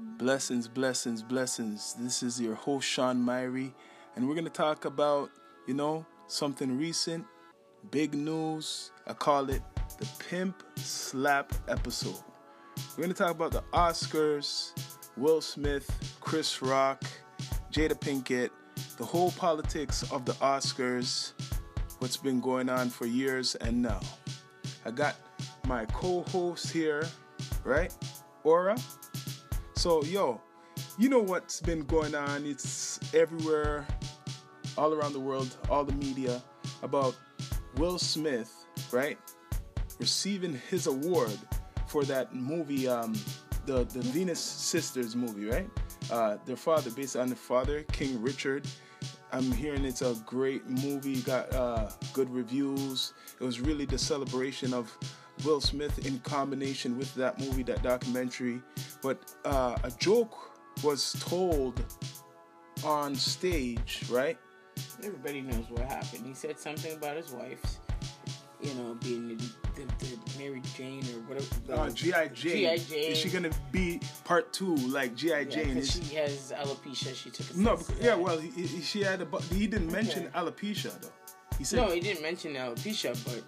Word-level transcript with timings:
Blessings, 0.00 0.68
blessings, 0.68 1.24
blessings. 1.24 1.96
This 1.98 2.22
is 2.22 2.40
your 2.40 2.54
host, 2.54 2.86
Sean 2.86 3.16
Myrie, 3.16 3.72
and 4.14 4.28
we're 4.28 4.34
going 4.34 4.44
to 4.44 4.50
talk 4.50 4.84
about, 4.84 5.28
you 5.66 5.74
know, 5.74 6.06
something 6.28 6.78
recent, 6.78 7.26
big 7.90 8.14
news. 8.14 8.92
I 9.08 9.14
call 9.14 9.50
it 9.50 9.60
the 9.98 10.08
Pimp 10.28 10.62
Slap 10.76 11.52
episode. 11.66 12.22
We're 12.96 13.06
going 13.06 13.08
to 13.08 13.20
talk 13.20 13.32
about 13.32 13.50
the 13.50 13.64
Oscars, 13.72 14.70
Will 15.16 15.40
Smith, 15.40 15.90
Chris 16.20 16.62
Rock, 16.62 17.02
Jada 17.72 17.98
Pinkett, 17.98 18.50
the 18.98 19.04
whole 19.04 19.32
politics 19.32 20.04
of 20.12 20.24
the 20.24 20.34
Oscars, 20.34 21.32
what's 21.98 22.16
been 22.16 22.40
going 22.40 22.68
on 22.68 22.88
for 22.88 23.06
years 23.06 23.56
and 23.56 23.82
now. 23.82 23.98
I 24.86 24.92
got 24.92 25.16
my 25.66 25.86
co 25.86 26.22
host 26.22 26.70
here, 26.70 27.04
right? 27.64 27.92
Aura. 28.44 28.76
So, 29.78 30.02
yo, 30.02 30.40
you 30.98 31.08
know 31.08 31.20
what's 31.20 31.60
been 31.60 31.82
going 31.82 32.12
on? 32.12 32.44
It's 32.44 32.98
everywhere, 33.14 33.86
all 34.76 34.92
around 34.92 35.12
the 35.12 35.20
world, 35.20 35.56
all 35.70 35.84
the 35.84 35.92
media 35.92 36.42
about 36.82 37.14
Will 37.76 37.96
Smith, 37.96 38.52
right? 38.90 39.16
Receiving 40.00 40.60
his 40.68 40.88
award 40.88 41.38
for 41.86 42.02
that 42.06 42.34
movie, 42.34 42.88
um, 42.88 43.14
the, 43.66 43.84
the 43.84 44.00
Venus 44.00 44.40
Sisters 44.40 45.14
movie, 45.14 45.44
right? 45.44 45.70
Uh, 46.10 46.38
their 46.44 46.56
father, 46.56 46.90
based 46.90 47.14
on 47.14 47.28
their 47.28 47.36
father, 47.36 47.84
King 47.92 48.20
Richard. 48.20 48.66
I'm 49.30 49.52
hearing 49.52 49.84
it's 49.84 50.02
a 50.02 50.16
great 50.26 50.68
movie, 50.68 51.20
got 51.20 51.54
uh, 51.54 51.88
good 52.12 52.28
reviews. 52.30 53.12
It 53.40 53.44
was 53.44 53.60
really 53.60 53.84
the 53.84 53.98
celebration 53.98 54.74
of 54.74 54.92
Will 55.44 55.60
Smith 55.60 56.06
in 56.06 56.18
combination 56.20 56.98
with 56.98 57.14
that 57.14 57.38
movie, 57.40 57.62
that 57.64 57.82
documentary. 57.82 58.60
But 59.02 59.18
uh, 59.44 59.76
a 59.84 59.90
joke 59.92 60.36
was 60.82 61.12
told 61.20 61.82
on 62.84 63.14
stage, 63.14 64.02
right? 64.10 64.38
Everybody 65.02 65.40
knows 65.42 65.64
what 65.70 65.80
happened. 65.82 66.26
He 66.26 66.34
said 66.34 66.58
something 66.58 66.94
about 66.96 67.16
his 67.16 67.30
wife's, 67.32 67.78
you 68.60 68.72
know, 68.74 68.94
being 69.00 69.28
the, 69.28 69.34
the, 69.74 69.84
the 69.98 70.38
Mary 70.38 70.62
Jane 70.76 71.02
or 71.14 71.20
whatever. 71.28 71.46
Uh, 71.72 71.90
G.I. 71.90 72.28
Jane. 72.28 72.52
G.I. 72.56 72.76
Jane. 72.78 73.12
Is 73.12 73.18
she 73.18 73.28
gonna 73.28 73.50
be 73.72 74.00
part 74.24 74.52
two 74.52 74.74
like 74.76 75.14
G.I. 75.16 75.40
Yeah, 75.40 75.44
Jane? 75.44 75.76
Is- 75.78 75.92
she 76.08 76.14
has 76.16 76.52
alopecia. 76.56 77.14
She 77.14 77.30
took 77.30 77.50
a 77.54 77.58
no, 77.58 77.76
for 77.76 77.92
yeah, 77.94 78.10
that. 78.10 78.20
well, 78.20 78.38
he, 78.38 78.50
he- 78.50 78.80
she 78.82 79.02
had 79.02 79.22
a, 79.22 79.26
he 79.54 79.66
didn't 79.66 79.90
mention 79.90 80.26
Okay. 80.26 80.38
alopecia 80.38 81.00
though. 81.00 81.08
He 81.58 81.64
said, 81.64 81.78
No, 81.80 81.90
he 81.90 81.98
didn't 82.00 82.22
mention 82.22 82.54
alopecia, 82.54 83.16
but 83.24 83.42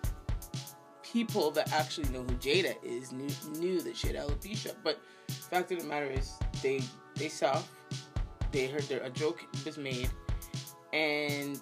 people 1.12 1.50
that 1.53 1.72
actually 1.72 2.08
know 2.11 2.22
who 2.22 2.34
Jada 2.34 2.75
is 2.83 3.12
knew, 3.12 3.28
knew 3.58 3.80
that 3.80 3.97
she 3.97 4.08
had 4.08 4.16
alopecia. 4.16 4.75
But 4.83 5.00
fact 5.28 5.72
of 5.72 5.80
the 5.80 5.86
matter 5.86 6.06
is, 6.06 6.34
they 6.62 6.83
they 7.16 7.28
saw, 7.28 7.61
they 8.53 8.66
heard 8.66 8.83
that 8.84 9.05
a 9.05 9.11
joke 9.11 9.44
was 9.64 9.78
made, 9.78 10.11
and 10.92 11.61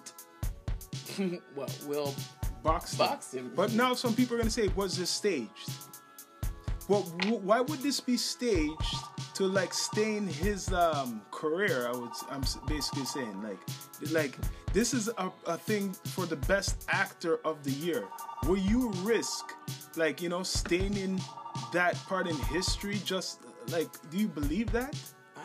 well, 1.55 1.69
Will 1.85 2.13
boxed 2.63 2.97
boxed 2.97 3.33
him. 3.33 3.51
But 3.55 3.73
now 3.73 3.93
some 3.93 4.13
people 4.13 4.35
are 4.35 4.39
gonna 4.39 4.49
say, 4.49 4.67
was 4.69 4.97
this 4.97 5.09
staged? 5.09 5.71
Well, 6.87 7.01
wh- 7.01 7.43
why 7.43 7.61
would 7.61 7.79
this 7.79 7.99
be 7.99 8.17
staged 8.17 8.95
to 9.35 9.45
like 9.45 9.73
stain 9.73 10.27
his 10.27 10.71
um, 10.73 11.21
career? 11.31 11.87
I 11.87 11.95
would, 11.95 12.11
I'm 12.29 12.43
basically 12.67 13.05
saying, 13.05 13.41
like, 13.43 13.59
like 14.11 14.35
this 14.73 14.93
is 14.93 15.09
a, 15.17 15.31
a 15.47 15.57
thing 15.57 15.93
for 16.05 16.25
the 16.25 16.35
best 16.35 16.85
actor 16.89 17.39
of 17.45 17.63
the 17.63 17.71
year. 17.71 18.05
Will 18.45 18.57
you 18.57 18.89
risk, 19.03 19.53
like, 19.95 20.21
you 20.21 20.29
know, 20.29 20.43
staining 20.43 21.19
that 21.73 21.95
part 22.05 22.27
in 22.27 22.35
history? 22.35 22.99
Just 23.03 23.41
like, 23.69 23.89
do 24.11 24.17
you 24.17 24.27
believe 24.27 24.71
that? 24.71 24.95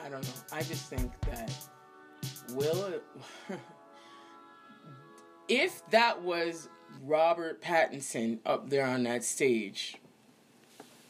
I 0.04 0.08
don't 0.08 0.22
know. 0.22 0.34
I 0.52 0.62
just 0.62 0.90
think 0.90 1.10
that 1.22 1.52
Will, 2.50 3.00
if 5.48 5.88
that 5.90 6.22
was 6.22 6.68
Robert 7.02 7.62
Pattinson 7.62 8.38
up 8.44 8.68
there 8.68 8.86
on 8.86 9.04
that 9.04 9.24
stage, 9.24 9.96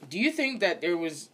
do 0.08 0.18
you 0.18 0.30
think 0.30 0.60
that 0.60 0.80
there 0.80 0.96
was 0.96 1.30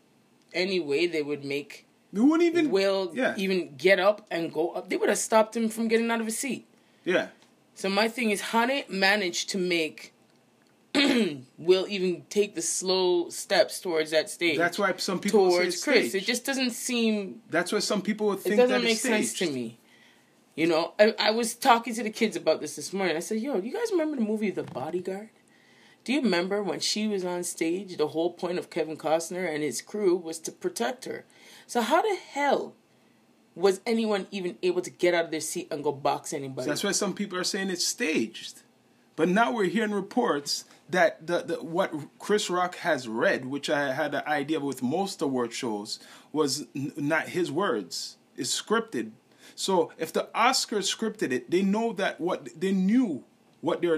any 0.52 0.80
way 0.80 1.06
they 1.06 1.22
would 1.22 1.44
make 1.44 1.86
You 2.12 2.24
wouldn't 2.26 2.50
even. 2.50 2.70
Will 2.70 3.10
yeah. 3.14 3.34
even 3.36 3.76
get 3.76 4.00
up 4.00 4.26
and 4.30 4.52
go 4.52 4.70
up? 4.70 4.88
They 4.88 4.96
would 4.96 5.08
have 5.08 5.18
stopped 5.18 5.56
him 5.56 5.68
from 5.68 5.88
getting 5.88 6.10
out 6.10 6.20
of 6.20 6.26
his 6.26 6.38
seat. 6.38 6.66
yeah. 7.04 7.28
So 7.74 7.88
my 7.88 8.08
thing 8.08 8.30
is, 8.30 8.40
how 8.42 8.66
they 8.66 8.84
managed 8.90 9.48
to 9.50 9.58
make 9.58 10.12
Will 11.58 11.86
even 11.88 12.24
take 12.30 12.54
the 12.54 12.62
slow 12.62 13.28
steps 13.28 13.80
towards 13.80 14.10
that 14.10 14.28
stage? 14.28 14.58
That's 14.58 14.78
why 14.78 14.92
some 14.96 15.20
people 15.20 15.48
towards 15.48 15.82
Chris. 15.82 16.10
staged. 16.10 16.14
It 16.16 16.26
just 16.26 16.44
doesn't 16.44 16.70
seem 16.70 17.42
That's 17.48 17.72
why 17.72 17.78
some 17.78 18.02
people 18.02 18.26
would 18.28 18.38
it 18.38 18.42
think 18.42 18.56
doesn't 18.56 18.80
that 18.80 18.84
make 18.84 18.98
sense 18.98 19.32
to 19.34 19.50
me. 19.50 19.78
You 20.56 20.66
know, 20.66 20.94
I, 20.98 21.14
I 21.18 21.30
was 21.30 21.54
talking 21.54 21.94
to 21.94 22.02
the 22.02 22.10
kids 22.10 22.36
about 22.36 22.60
this 22.60 22.74
this 22.74 22.92
morning. 22.92 23.16
I 23.16 23.20
said, 23.20 23.38
"Yo, 23.38 23.58
you 23.60 23.72
guys 23.72 23.92
remember 23.92 24.16
the 24.16 24.22
movie 24.22 24.50
The 24.50 24.64
Bodyguard? 24.64 25.30
Do 26.02 26.12
you 26.12 26.22
remember 26.22 26.62
when 26.62 26.80
she 26.80 27.06
was 27.06 27.24
on 27.24 27.44
stage? 27.44 27.96
The 27.96 28.08
whole 28.08 28.32
point 28.32 28.58
of 28.58 28.68
Kevin 28.68 28.96
Costner 28.96 29.48
and 29.52 29.62
his 29.62 29.80
crew 29.80 30.16
was 30.16 30.38
to 30.40 30.50
protect 30.50 31.04
her. 31.04 31.24
So 31.70 31.82
how 31.82 32.02
the 32.02 32.16
hell 32.16 32.74
was 33.54 33.80
anyone 33.86 34.26
even 34.32 34.58
able 34.60 34.82
to 34.82 34.90
get 34.90 35.14
out 35.14 35.26
of 35.26 35.30
their 35.30 35.38
seat 35.38 35.68
and 35.70 35.84
go 35.84 35.92
box 35.92 36.32
anybody? 36.32 36.68
That's 36.68 36.82
why 36.82 36.90
some 36.90 37.14
people 37.14 37.38
are 37.38 37.44
saying 37.44 37.70
it's 37.70 37.86
staged. 37.86 38.62
But 39.14 39.28
now 39.28 39.52
we're 39.52 39.66
hearing 39.66 39.92
reports 39.92 40.64
that 40.88 41.28
the, 41.28 41.42
the 41.42 41.54
what 41.62 41.94
Chris 42.18 42.50
Rock 42.50 42.74
has 42.78 43.06
read, 43.06 43.44
which 43.44 43.70
I 43.70 43.92
had 43.92 44.16
an 44.16 44.24
idea 44.26 44.58
with 44.58 44.82
most 44.82 45.22
award 45.22 45.52
shows, 45.52 46.00
was 46.32 46.66
n- 46.74 46.92
not 46.96 47.28
his 47.28 47.52
words. 47.52 48.16
It's 48.36 48.60
scripted. 48.60 49.12
So 49.54 49.92
if 49.96 50.12
the 50.12 50.28
Oscars 50.34 50.92
scripted 50.92 51.30
it, 51.30 51.52
they 51.52 51.62
know 51.62 51.92
that 51.92 52.20
what 52.20 52.48
they 52.60 52.72
knew 52.72 53.22
what 53.60 53.80
they 53.80 53.86
were 53.86 53.96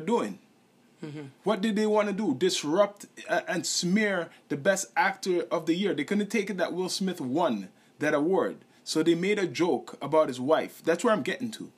doing. 1.03 1.31
What 1.45 1.61
did 1.61 1.77
they 1.77 1.87
want 1.87 2.09
to 2.09 2.15
do? 2.15 2.35
Disrupt 2.35 3.07
uh, 3.29 3.43
and 3.49 3.67
smear 3.67 4.31
the 4.49 4.57
best 4.57 4.93
actor 4.97 5.47
of 5.51 5.67
the 5.67 5.75
year. 5.75 5.95
They 5.95 6.05
couldn't 6.05 6.31
take 6.31 6.51
it 6.51 6.57
that 6.59 6.73
Will 6.73 6.89
Smith 6.89 7.21
won 7.21 7.69
that 7.99 8.15
award. 8.15 8.59
So 8.85 9.03
they 9.03 9.15
made 9.15 9.39
a 9.39 9.47
joke 9.47 9.97
about 10.03 10.29
his 10.29 10.41
wife. 10.41 10.83
That's 10.85 11.05
where 11.05 11.13
I'm 11.13 11.23
getting 11.23 11.51
to. 11.53 11.71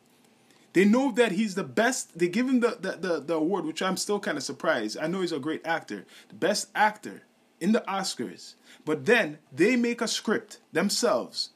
They 0.73 0.85
know 0.85 1.12
that 1.12 1.33
he's 1.33 1.55
the 1.55 1.65
best. 1.65 2.19
They 2.19 2.29
give 2.29 2.49
him 2.49 2.61
the, 2.61 2.77
the, 2.81 2.93
the, 2.93 3.21
the 3.21 3.35
award, 3.35 3.65
which 3.65 3.83
I'm 3.83 3.97
still 3.97 4.19
kind 4.19 4.37
of 4.37 4.43
surprised. 4.43 4.99
I 4.99 5.07
know 5.07 5.21
he's 5.21 5.33
a 5.33 5.39
great 5.39 5.65
actor, 5.67 6.05
the 6.29 6.35
best 6.35 6.69
actor 6.75 7.23
in 7.61 7.73
the 7.73 7.85
Oscars. 7.87 8.55
But 8.85 9.06
then 9.06 9.39
they 9.53 9.77
make 9.77 10.01
a 10.01 10.09
script 10.09 10.59
themselves, 10.73 11.51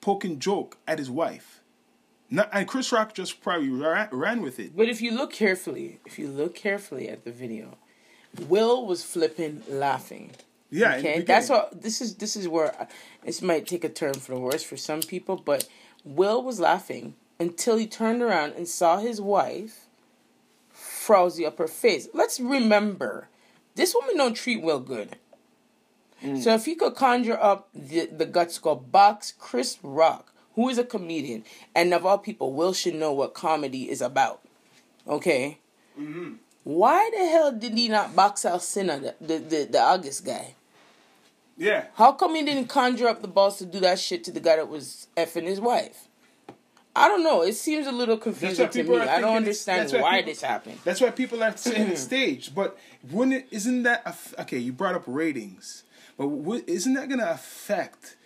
poking 0.00 0.38
joke 0.40 0.78
at 0.88 0.98
his 0.98 1.10
wife. 1.10 1.53
Not, 2.30 2.48
and 2.52 2.66
Chris 2.66 2.90
Rock 2.90 3.14
just 3.14 3.40
probably 3.42 3.68
ran, 3.68 4.08
ran 4.10 4.42
with 4.42 4.58
it. 4.58 4.76
But 4.76 4.88
if 4.88 5.00
you 5.00 5.12
look 5.12 5.32
carefully, 5.32 6.00
if 6.04 6.18
you 6.18 6.28
look 6.28 6.54
carefully 6.54 7.08
at 7.08 7.24
the 7.24 7.30
video, 7.32 7.76
Will 8.48 8.86
was 8.86 9.04
flipping 9.04 9.62
laughing. 9.68 10.32
Yeah, 10.70 10.96
Okay, 10.96 11.20
that's 11.20 11.48
what 11.50 11.82
this 11.82 12.00
is. 12.00 12.16
This 12.16 12.34
is 12.34 12.48
where 12.48 12.74
I- 12.80 12.88
this 13.24 13.40
might 13.40 13.66
take 13.68 13.84
a 13.84 13.88
turn 13.88 14.14
for 14.14 14.34
the 14.34 14.40
worse 14.40 14.64
for 14.64 14.76
some 14.76 15.00
people, 15.02 15.36
but 15.36 15.68
Will 16.04 16.42
was 16.42 16.58
laughing 16.58 17.14
until 17.38 17.76
he 17.76 17.86
turned 17.86 18.22
around 18.22 18.54
and 18.54 18.66
saw 18.66 18.98
his 18.98 19.20
wife 19.20 19.86
frowsy 20.72 21.46
up 21.46 21.58
her 21.58 21.68
face. 21.68 22.08
Let's 22.12 22.40
remember, 22.40 23.28
this 23.76 23.94
woman 23.94 24.16
don't 24.16 24.34
treat 24.34 24.62
Will 24.62 24.80
good. 24.80 25.16
Mm. 26.22 26.42
So 26.42 26.54
if 26.54 26.64
he 26.64 26.74
could 26.74 26.94
conjure 26.96 27.40
up 27.40 27.68
the 27.74 28.06
the 28.06 28.26
guts 28.26 28.56
to 28.56 28.60
go 28.62 28.74
box 28.74 29.32
Chris 29.38 29.78
Rock, 29.82 30.32
who 30.54 30.68
is 30.68 30.78
a 30.78 30.84
comedian, 30.84 31.44
and 31.74 31.92
of 31.92 32.06
all 32.06 32.18
people, 32.18 32.52
Will 32.52 32.72
should 32.72 32.94
know 32.94 33.12
what 33.12 33.34
comedy 33.34 33.90
is 33.90 34.00
about. 34.00 34.40
Okay. 35.06 35.58
Mm-hmm. 35.98 36.34
Why 36.64 37.10
the 37.12 37.26
hell 37.26 37.52
did 37.52 37.76
he 37.76 37.88
not 37.88 38.16
box 38.16 38.42
Alsina, 38.42 39.00
the, 39.00 39.14
the, 39.20 39.38
the, 39.38 39.68
the 39.72 39.80
August 39.80 40.24
guy? 40.24 40.54
Yeah. 41.56 41.86
How 41.94 42.12
come 42.12 42.34
he 42.34 42.42
didn't 42.42 42.68
conjure 42.68 43.06
up 43.08 43.22
the 43.22 43.28
balls 43.28 43.58
to 43.58 43.66
do 43.66 43.80
that 43.80 43.98
shit 43.98 44.24
to 44.24 44.32
the 44.32 44.40
guy 44.40 44.56
that 44.56 44.68
was 44.68 45.08
effing 45.16 45.44
his 45.44 45.60
wife? 45.60 46.08
I 46.96 47.08
don't 47.08 47.24
know. 47.24 47.42
It 47.42 47.54
seems 47.54 47.86
a 47.86 47.92
little 47.92 48.16
confusing 48.16 48.68
to 48.68 48.82
me. 48.84 48.98
I 48.98 49.20
don't 49.20 49.36
understand 49.36 49.90
what 49.92 50.02
why 50.02 50.16
people- 50.18 50.32
this 50.32 50.42
happened. 50.42 50.78
That's 50.84 51.00
why 51.00 51.10
people 51.10 51.42
are 51.42 51.56
saying 51.56 51.90
it's 51.90 52.02
staged. 52.02 52.54
But 52.54 52.78
wouldn't 53.10 53.36
it, 53.36 53.48
isn't 53.50 53.82
that 53.82 54.06
okay? 54.38 54.58
You 54.58 54.72
brought 54.72 54.94
up 54.94 55.02
ratings, 55.06 55.82
but 56.16 56.28
isn't 56.68 56.94
that 56.94 57.08
going 57.08 57.20
to 57.20 57.30
affect 57.30 58.16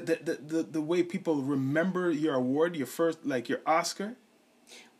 the 0.00 0.16
the, 0.22 0.34
the 0.56 0.62
the 0.64 0.80
way 0.80 1.02
people 1.02 1.42
remember 1.42 2.10
your 2.10 2.34
award, 2.34 2.76
your 2.76 2.86
first 2.86 3.24
like 3.26 3.48
your 3.48 3.60
Oscar? 3.66 4.16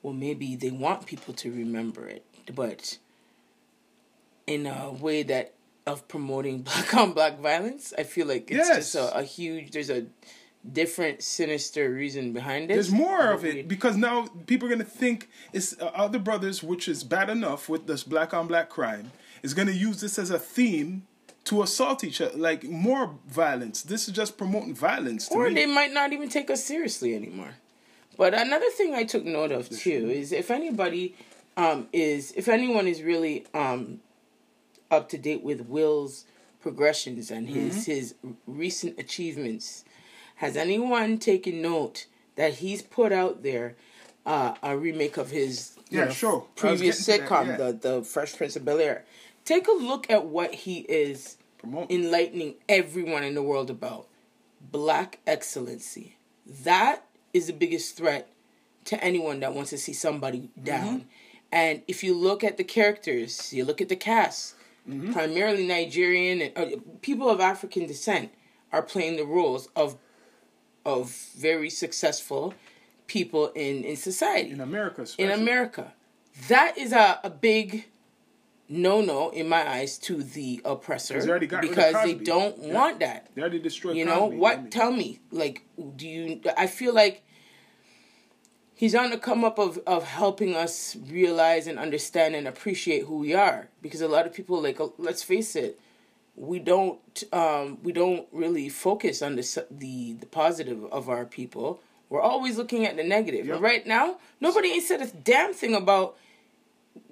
Well, 0.03 0.13
maybe 0.15 0.57
they 0.57 0.71
want 0.71 1.07
people 1.07 1.33
to 1.35 1.51
remember 1.53 2.07
it, 2.09 2.25
but 2.55 2.99
in 4.47 4.67
a 4.67 4.91
way 4.93 5.23
that 5.23 5.55
of 5.87 6.07
promoting 6.09 6.63
black 6.63 6.95
on 6.95 7.13
black 7.13 7.39
violence, 7.39 7.93
I 7.97 8.03
feel 8.05 8.27
like 8.27 8.51
it's 8.51 8.69
Yes. 8.69 8.77
just 8.93 8.95
a, 8.97 9.19
a 9.19 9.23
huge. 9.23 9.71
There's 9.71 9.91
a 9.91 10.07
different 10.71 11.23
sinister 11.23 11.91
reason 11.91 12.33
behind 12.33 12.71
it. 12.71 12.75
There's 12.75 12.93
more 12.93 13.31
of 13.33 13.45
it 13.45 13.67
because 13.67 13.97
now 13.97 14.29
people 14.47 14.67
are 14.67 14.71
going 14.75 14.85
to 14.85 14.85
think 14.99 15.29
it's 15.53 15.79
uh, 15.81 15.87
other 15.87 16.19
brothers, 16.21 16.63
which 16.63 16.87
is 16.89 17.03
bad 17.05 17.29
enough 17.31 17.69
with 17.69 17.87
this 17.87 18.05
black 18.05 18.33
on 18.33 18.47
black 18.47 18.69
crime, 18.69 19.11
is 19.43 19.55
going 19.55 19.67
to 19.69 19.75
use 19.75 20.01
this 20.01 20.19
as 20.19 20.31
a 20.31 20.39
theme 20.39 21.07
to 21.45 21.63
assault 21.63 22.05
each 22.05 22.21
other, 22.21 22.37
like 22.37 22.65
more 22.65 23.19
violence. 23.27 23.83
This 23.83 24.07
is 24.09 24.15
just 24.15 24.37
promoting 24.39 24.75
violence. 24.75 25.29
Or 25.31 25.49
me. 25.49 25.55
they 25.55 25.67
might 25.67 25.93
not 25.93 26.13
even 26.13 26.29
take 26.29 26.51
us 26.51 26.65
seriously 26.65 27.15
anymore. 27.15 27.55
But 28.17 28.35
another 28.35 28.71
thing 28.71 28.95
I 28.95 29.05
took 29.05 29.25
note 29.25 29.53
of 29.53 29.69
too 29.71 30.11
is 30.11 30.33
if 30.33 30.51
anybody 30.51 31.17
um, 31.57 31.89
is 31.93 32.33
if 32.33 32.49
anyone 32.49 32.87
is 32.87 33.03
really 33.03 33.47
um, 33.55 34.01
up 34.91 35.09
to 35.11 35.19
date 35.19 35.43
with 35.43 35.63
Will's 35.63 36.25
progressions 36.61 37.31
and 37.31 37.49
his 37.49 37.75
Mm-hmm. 37.75 37.91
his 37.91 38.15
recent 38.47 38.99
achievements, 38.99 39.85
has 40.37 40.57
anyone 40.57 41.19
taken 41.19 41.61
note 41.61 42.07
that 42.37 42.55
he's 42.55 42.83
put 42.83 43.13
out 43.13 43.43
there 43.43 43.75
uh, 44.25 44.55
a 44.63 44.77
remake 44.77 45.17
of 45.17 45.31
his 45.31 45.77
Yeah, 45.91 46.05
know, 46.05 46.11
sure. 46.11 46.47
Previous 46.55 47.05
to 47.05 47.13
that, 47.13 47.21
sitcom, 47.23 47.47
yeah. 47.47 47.57
the 47.57 47.73
the 47.73 48.03
Fresh 48.03 48.37
Prince 48.37 48.55
of 48.57 48.65
Bel 48.65 48.79
Air? 48.79 49.05
Take 49.45 49.69
a 49.69 49.73
look 49.73 50.11
at 50.11 50.27
what 50.27 50.55
he 50.55 50.81
is 50.81 51.37
Promoting. 51.59 52.05
enlightening 52.05 52.55
everyone 52.69 53.25
in 53.25 53.35
the 53.35 53.43
world 53.43 53.71
about 53.71 54.09
black 54.61 55.19
excellency. 55.27 56.17
That 56.47 57.05
is 57.33 57.47
the 57.47 57.53
biggest 57.53 57.97
threat 57.97 58.29
to 58.87 59.03
anyone 59.03 59.41
that 59.41 59.55
wants 59.55 59.71
to 59.71 59.79
see 59.79 59.93
somebody 59.93 60.51
down. 60.63 61.07
And 61.51 61.83
if 61.87 62.03
you 62.03 62.15
look 62.15 62.43
at 62.43 62.57
the 62.57 62.65
characters, 62.65 63.53
you 63.53 63.65
look 63.65 63.81
at 63.81 63.89
the 63.89 63.97
cast, 63.97 64.55
primarily 65.13 65.67
Nigerian 65.67 66.41
and 66.41 66.75
uh, 66.75 66.77
people 67.03 67.29
of 67.29 67.41
African 67.41 67.87
descent 67.87 68.33
are 68.73 68.83
playing 68.83 69.17
the 69.17 69.25
roles 69.25 69.69
of 69.77 69.97
of 70.85 71.11
very 71.37 71.71
successful 71.71 72.55
people 73.07 73.49
in 73.55 73.85
in 73.85 73.97
society 73.97 74.51
in 74.51 74.61
America, 74.61 75.07
in. 75.19 75.31
America. 75.31 75.93
That 76.49 76.77
is 76.79 76.93
a, 76.93 77.21
a 77.23 77.31
big 77.31 77.85
no 78.73 79.03
no 79.03 79.29
in 79.31 79.49
my 79.49 79.69
eyes 79.69 79.99
to 79.99 80.23
the 80.23 80.61
oppressor 80.65 81.21
They 81.21 81.29
already 81.29 81.47
got 81.47 81.61
because 81.61 81.95
they 82.05 82.15
don't 82.15 82.57
Yeah. 82.59 82.73
want 82.75 83.01
that. 83.01 83.29
They 83.35 83.43
already 83.43 83.59
destroyed. 83.59 83.97
You 83.97 84.07
know 84.07 84.23
Cosby, 84.23 84.37
what? 84.37 84.59
I 84.59 84.61
mean. 84.63 84.71
Tell 84.71 84.93
me, 84.93 85.19
like, 85.31 85.63
do 85.97 86.09
you? 86.09 86.41
I 86.57 86.67
feel 86.67 86.95
like 86.95 87.23
he's 88.75 88.95
on 88.95 89.11
the 89.11 89.19
come 89.19 89.45
up 89.45 89.59
of 89.59 89.79
of 89.87 90.05
helping 90.05 90.57
us 90.57 90.97
realize 91.09 91.67
and 91.67 91.79
understand 91.79 92.35
and 92.35 92.49
appreciate 92.49 93.05
who 93.05 93.19
we 93.19 93.35
are. 93.35 93.69
Because 93.83 94.01
a 94.01 94.09
lot 94.09 94.27
of 94.27 94.33
people, 94.33 94.61
like, 94.63 94.81
uh, 94.81 94.89
let's 94.97 95.23
face 95.23 95.55
it, 95.55 95.79
we 96.35 96.59
don't 96.59 96.99
um 97.33 97.79
we 97.83 97.93
don't 97.93 98.27
really 98.33 98.69
focus 98.71 99.21
on 99.21 99.37
the 99.37 99.67
the 99.71 100.15
the 100.15 100.27
positive 100.27 100.85
of 100.87 101.09
our 101.11 101.27
people. 101.27 101.81
We're 102.09 102.23
always 102.23 102.57
looking 102.57 102.87
at 102.87 102.97
the 102.97 103.05
negative. 103.05 103.47
Yep. 103.47 103.61
Right 103.61 103.87
now, 103.87 104.17
nobody 104.41 104.69
ain't 104.69 104.85
said 104.85 105.01
a 105.03 105.07
damn 105.07 105.53
thing 105.55 105.75
about 105.75 106.17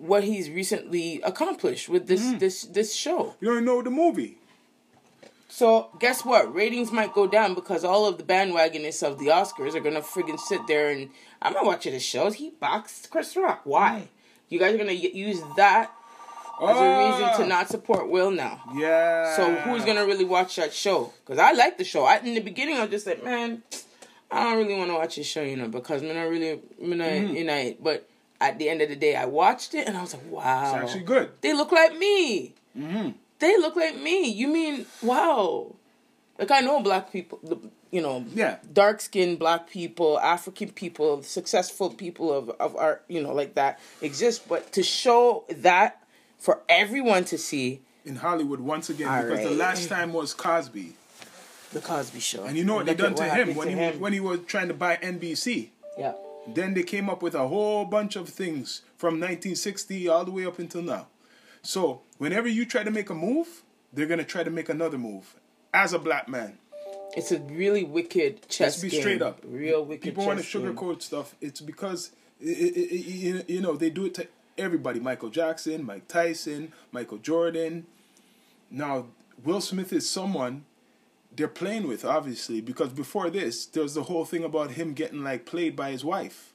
what 0.00 0.24
he's 0.24 0.48
recently 0.50 1.20
accomplished 1.22 1.88
with 1.88 2.06
this 2.06 2.22
Mm. 2.22 2.38
this 2.38 2.62
this 2.64 2.94
show. 2.94 3.36
You 3.40 3.48
don't 3.54 3.64
know 3.64 3.82
the 3.82 3.90
movie. 3.90 4.36
So 5.48 5.90
guess 5.98 6.24
what? 6.24 6.52
Ratings 6.54 6.92
might 6.92 7.12
go 7.12 7.26
down 7.26 7.54
because 7.54 7.84
all 7.84 8.06
of 8.06 8.18
the 8.18 8.22
bandwagonists 8.24 9.02
of 9.02 9.18
the 9.18 9.26
Oscars 9.26 9.74
are 9.74 9.80
gonna 9.80 10.00
friggin' 10.00 10.38
sit 10.38 10.66
there 10.66 10.90
and 10.90 11.10
I'm 11.42 11.52
not 11.52 11.64
watching 11.64 11.92
the 11.92 11.98
shows. 12.00 12.34
He 12.36 12.50
boxed 12.50 13.10
Chris 13.10 13.36
Rock. 13.36 13.62
Why? 13.64 14.08
You 14.48 14.58
guys 14.58 14.74
are 14.74 14.78
gonna 14.78 14.92
use 14.92 15.40
that 15.56 15.90
as 16.62 16.76
a 16.76 16.98
reason 16.98 17.36
to 17.38 17.42
Ah, 17.44 17.46
not 17.46 17.68
support 17.68 18.08
Will 18.08 18.30
now. 18.30 18.62
Yeah. 18.76 19.34
So 19.36 19.52
who's 19.54 19.84
gonna 19.84 20.06
really 20.06 20.24
watch 20.24 20.56
that 20.56 20.72
show? 20.72 21.12
Because 21.24 21.38
I 21.38 21.52
like 21.52 21.78
the 21.78 21.84
show. 21.84 22.04
I, 22.04 22.18
in 22.18 22.34
the 22.34 22.40
beginning, 22.40 22.76
I 22.76 22.82
was 22.82 22.90
just 22.90 23.06
like, 23.06 23.24
man, 23.24 23.62
I 24.30 24.44
don't 24.44 24.58
really 24.58 24.78
want 24.78 24.90
to 24.90 24.94
watch 24.94 25.16
this 25.16 25.26
show, 25.26 25.42
you 25.42 25.56
know, 25.56 25.68
because 25.68 26.02
I'm 26.02 26.14
not 26.14 26.22
really, 26.28 26.60
I'm 26.80 26.96
not, 26.96 27.08
Mm-hmm. 27.08 27.34
you 27.34 27.44
know. 27.44 27.74
But 27.82 28.08
at 28.40 28.58
the 28.58 28.68
end 28.68 28.80
of 28.82 28.88
the 28.88 28.96
day, 28.96 29.14
I 29.16 29.26
watched 29.26 29.74
it 29.74 29.86
and 29.86 29.96
I 29.96 30.00
was 30.02 30.14
like, 30.14 30.26
wow, 30.30 30.64
It's 30.74 30.84
actually 30.84 31.04
good. 31.04 31.30
they 31.40 31.52
look 31.52 31.72
like 31.72 31.96
me. 31.96 32.54
Mm-hmm. 32.76 33.10
They 33.38 33.56
look 33.58 33.76
like 33.76 33.96
me. 34.00 34.28
You 34.30 34.48
mean 34.48 34.86
wow? 35.02 35.74
Like 36.38 36.50
I 36.50 36.60
know 36.60 36.80
black 36.80 37.12
people, 37.12 37.38
you 37.90 38.00
know, 38.00 38.24
Yeah. 38.34 38.56
dark 38.72 39.00
skinned 39.00 39.38
black 39.38 39.68
people, 39.68 40.18
African 40.20 40.70
people, 40.70 41.22
successful 41.22 41.90
people 41.90 42.32
of 42.32 42.48
of 42.60 42.76
art, 42.76 43.04
you 43.08 43.22
know, 43.22 43.32
like 43.34 43.54
that 43.54 43.78
exist. 44.00 44.48
But 44.48 44.72
to 44.72 44.82
show 44.82 45.44
that 45.48 46.02
for 46.38 46.60
everyone 46.68 47.24
to 47.26 47.36
see, 47.38 47.80
In 48.06 48.16
Hollywood 48.16 48.60
once 48.60 48.88
again 48.88 49.08
All 49.08 49.22
because 49.22 49.40
the 49.44 49.50
last 49.50 49.88
time 49.90 50.12
was 50.14 50.32
Cosby, 50.32 50.94
the 51.72 51.80
Cosby 51.80 52.20
Show, 52.20 52.44
and 52.44 52.56
you 52.56 52.64
know 52.64 52.76
what 52.76 52.86
they 52.86 52.94
done 52.94 53.12
at 53.12 53.16
to 53.18 53.24
him 53.24 53.30
happened 53.30 53.56
when 53.56 53.68
to 53.68 53.92
he 53.92 53.98
when 53.98 54.12
he 54.14 54.20
was 54.20 54.40
trying 54.46 54.68
to 54.68 54.74
buy 54.74 54.96
NBC. 55.02 55.68
yeah. 55.98 56.12
Then 56.54 56.74
they 56.74 56.82
came 56.82 57.08
up 57.10 57.22
with 57.22 57.34
a 57.34 57.48
whole 57.48 57.84
bunch 57.84 58.16
of 58.16 58.28
things 58.28 58.82
from 58.96 59.14
1960 59.14 60.08
all 60.08 60.24
the 60.24 60.30
way 60.30 60.46
up 60.46 60.58
until 60.58 60.82
now. 60.82 61.08
So 61.62 62.02
whenever 62.18 62.48
you 62.48 62.64
try 62.64 62.82
to 62.84 62.90
make 62.90 63.10
a 63.10 63.14
move, 63.14 63.62
they're 63.92 64.06
gonna 64.06 64.24
try 64.24 64.42
to 64.44 64.50
make 64.50 64.68
another 64.68 64.98
move 64.98 65.34
as 65.74 65.92
a 65.92 65.98
black 65.98 66.28
man. 66.28 66.58
It's 67.16 67.32
a 67.32 67.40
really 67.40 67.84
wicked 67.84 68.48
chess 68.48 68.60
Let's 68.74 68.82
be 68.82 68.88
game. 68.90 69.00
straight 69.00 69.22
up. 69.22 69.40
Real 69.44 69.84
wicked. 69.84 70.02
People 70.02 70.24
want 70.26 70.38
to 70.38 70.44
chess 70.44 70.54
game. 70.62 70.74
sugarcoat 70.74 71.02
stuff. 71.02 71.34
It's 71.40 71.60
because 71.60 72.10
i 72.42 72.46
i 72.48 72.50
i 72.50 72.94
you- 72.94 73.44
you 73.48 73.60
know 73.60 73.76
they 73.76 73.90
do 73.90 74.06
it 74.06 74.14
to 74.14 74.26
everybody. 74.56 75.00
Michael 75.00 75.28
Jackson, 75.30 75.84
Mike 75.84 76.06
Tyson, 76.08 76.72
Michael 76.92 77.18
Jordan. 77.18 77.86
Now 78.70 79.06
Will 79.44 79.60
Smith 79.60 79.92
is 79.92 80.08
someone 80.08 80.64
they're 81.40 81.48
playing 81.48 81.88
with, 81.88 82.04
obviously, 82.04 82.60
because 82.60 82.90
before 82.90 83.30
this 83.30 83.64
there 83.64 83.82
was 83.82 83.94
the 83.94 84.02
whole 84.02 84.26
thing 84.26 84.44
about 84.44 84.72
him 84.72 84.92
getting 84.92 85.24
like 85.24 85.46
played 85.46 85.74
by 85.74 85.90
his 85.90 86.04
wife. 86.04 86.52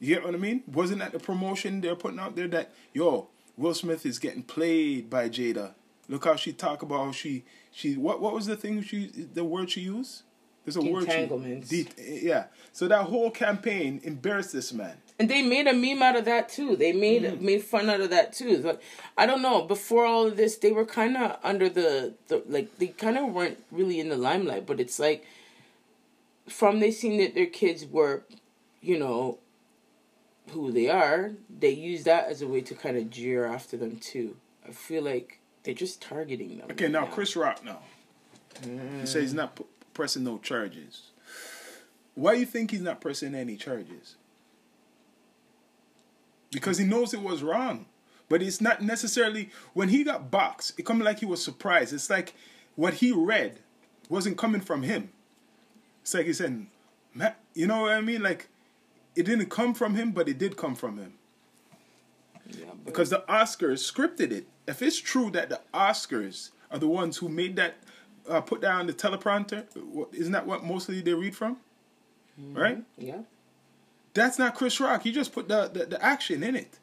You 0.00 0.16
get 0.16 0.24
what 0.24 0.34
I 0.34 0.38
mean? 0.38 0.64
Wasn't 0.66 0.98
that 0.98 1.12
the 1.12 1.20
promotion 1.20 1.80
they're 1.80 1.94
putting 1.94 2.18
out 2.18 2.34
there 2.34 2.48
that 2.48 2.72
yo 2.92 3.28
Will 3.56 3.74
Smith 3.74 4.04
is 4.04 4.18
getting 4.18 4.42
played 4.42 5.08
by 5.08 5.28
Jada? 5.28 5.74
Look 6.08 6.24
how 6.24 6.34
she 6.34 6.52
talk 6.52 6.82
about 6.82 7.04
how 7.04 7.12
she 7.12 7.44
she 7.70 7.94
what 7.96 8.20
what 8.20 8.34
was 8.34 8.46
the 8.46 8.56
thing 8.56 8.82
she 8.82 9.06
the 9.06 9.44
word 9.44 9.70
she 9.70 9.82
used? 9.82 10.22
There's 10.64 10.76
a 10.76 10.82
word. 10.82 11.06
Det- 11.06 11.94
yeah. 11.98 12.44
So 12.72 12.86
that 12.88 13.04
whole 13.04 13.30
campaign 13.30 14.00
embarrassed 14.04 14.52
this 14.52 14.72
man. 14.72 14.96
And 15.18 15.28
they 15.28 15.42
made 15.42 15.66
a 15.66 15.72
meme 15.74 16.02
out 16.02 16.16
of 16.16 16.24
that 16.26 16.48
too. 16.48 16.76
They 16.76 16.92
made 16.92 17.22
Mm. 17.22 17.40
made 17.40 17.62
fun 17.64 17.90
out 17.90 18.00
of 18.00 18.10
that 18.10 18.32
too. 18.32 18.62
But 18.62 18.80
I 19.18 19.26
don't 19.26 19.42
know. 19.42 19.62
Before 19.62 20.04
all 20.06 20.26
of 20.26 20.36
this, 20.36 20.56
they 20.56 20.72
were 20.72 20.86
kind 20.86 21.16
of 21.16 21.38
under 21.42 21.68
the, 21.68 22.14
the 22.28 22.42
like 22.48 22.78
they 22.78 22.88
kind 22.88 23.18
of 23.18 23.32
weren't 23.32 23.58
really 23.70 24.00
in 24.00 24.08
the 24.08 24.16
limelight. 24.16 24.66
But 24.66 24.80
it's 24.80 24.98
like 24.98 25.26
from 26.48 26.80
they 26.80 26.90
seen 26.90 27.18
that 27.18 27.34
their 27.34 27.46
kids 27.46 27.84
were, 27.86 28.22
you 28.80 28.98
know, 28.98 29.38
who 30.52 30.72
they 30.72 30.88
are. 30.88 31.32
They 31.50 31.70
use 31.70 32.04
that 32.04 32.28
as 32.28 32.42
a 32.42 32.46
way 32.46 32.60
to 32.62 32.74
kind 32.74 32.96
of 32.96 33.10
jeer 33.10 33.44
after 33.44 33.76
them 33.76 33.96
too. 33.98 34.36
I 34.66 34.72
feel 34.72 35.02
like 35.02 35.38
they're 35.64 35.74
just 35.74 36.00
targeting 36.00 36.58
them. 36.58 36.68
Okay, 36.70 36.84
right 36.84 36.92
now 36.92 37.06
Chris 37.06 37.36
Rock 37.36 37.64
now. 37.64 37.80
Mm. 38.62 39.00
He 39.00 39.06
says 39.06 39.22
he's 39.22 39.34
not 39.34 39.58
pressing 40.00 40.24
no 40.24 40.38
charges. 40.38 41.10
Why 42.14 42.32
do 42.32 42.40
you 42.40 42.46
think 42.46 42.70
he's 42.70 42.80
not 42.80 43.02
pressing 43.02 43.34
any 43.34 43.54
charges? 43.54 44.16
Because 46.50 46.78
he 46.78 46.86
knows 46.86 47.12
it 47.12 47.20
was 47.20 47.42
wrong. 47.42 47.84
But 48.30 48.40
it's 48.40 48.62
not 48.62 48.80
necessarily 48.80 49.50
when 49.74 49.90
he 49.90 50.02
got 50.02 50.30
boxed, 50.30 50.78
it 50.78 50.86
come 50.86 51.00
like 51.00 51.18
he 51.18 51.26
was 51.26 51.44
surprised. 51.44 51.92
It's 51.92 52.08
like 52.08 52.32
what 52.76 52.94
he 52.94 53.12
read 53.12 53.58
wasn't 54.08 54.38
coming 54.38 54.62
from 54.62 54.84
him. 54.84 55.10
It's 56.00 56.14
like 56.14 56.24
he 56.24 56.32
said, 56.32 56.64
"Ma- 57.12 57.34
you 57.52 57.66
know 57.66 57.82
what 57.82 57.92
I 57.92 58.00
mean? 58.00 58.22
Like 58.22 58.48
it 59.14 59.26
didn't 59.26 59.50
come 59.50 59.74
from 59.74 59.96
him, 59.96 60.12
but 60.12 60.30
it 60.30 60.38
did 60.38 60.56
come 60.56 60.76
from 60.76 60.96
him. 60.96 61.12
Yeah, 62.46 62.64
Because 62.86 63.10
the 63.10 63.22
Oscars 63.28 63.80
scripted 63.92 64.32
it. 64.32 64.46
If 64.66 64.80
it's 64.80 64.96
true 64.96 65.30
that 65.32 65.50
the 65.50 65.60
Oscars 65.74 66.52
are 66.70 66.78
the 66.78 66.88
ones 66.88 67.18
who 67.18 67.28
made 67.28 67.56
that, 67.56 67.74
uh, 68.28 68.40
put 68.40 68.60
down 68.60 68.86
the 68.86 68.92
teleprompter, 68.92 69.64
isn't 70.12 70.32
that 70.32 70.46
what 70.46 70.64
mostly 70.64 71.00
they 71.00 71.14
read 71.14 71.36
from? 71.36 71.58
Right? 72.38 72.82
yeah. 72.96 73.18
That's 74.14 74.38
not 74.38 74.54
Chris 74.54 74.80
Rock. 74.80 75.02
He 75.02 75.12
just 75.12 75.32
put 75.32 75.48
the, 75.48 75.68
the, 75.72 75.86
the 75.86 76.04
action 76.04 76.42
in 76.42 76.56
it. 76.56 76.78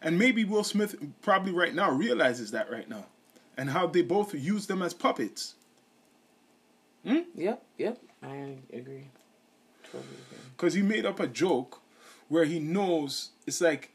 And 0.00 0.18
maybe 0.18 0.44
Will 0.44 0.62
Smith 0.62 0.94
probably 1.22 1.52
right 1.52 1.74
now 1.74 1.90
realizes 1.90 2.50
that 2.52 2.70
right 2.70 2.88
now. 2.88 3.06
And 3.56 3.70
how 3.70 3.86
they 3.86 4.02
both 4.02 4.34
use 4.34 4.66
them 4.66 4.82
as 4.82 4.94
puppets. 4.94 5.54
Yep. 7.04 7.62
Yep. 7.78 7.98
I 8.22 8.56
agree. 8.72 9.08
Totally. 9.84 10.04
Because 10.56 10.74
he 10.74 10.82
made 10.82 11.06
up 11.06 11.18
a 11.20 11.26
joke 11.26 11.80
where 12.28 12.44
he 12.44 12.58
knows 12.58 13.30
it's 13.46 13.60
like, 13.60 13.90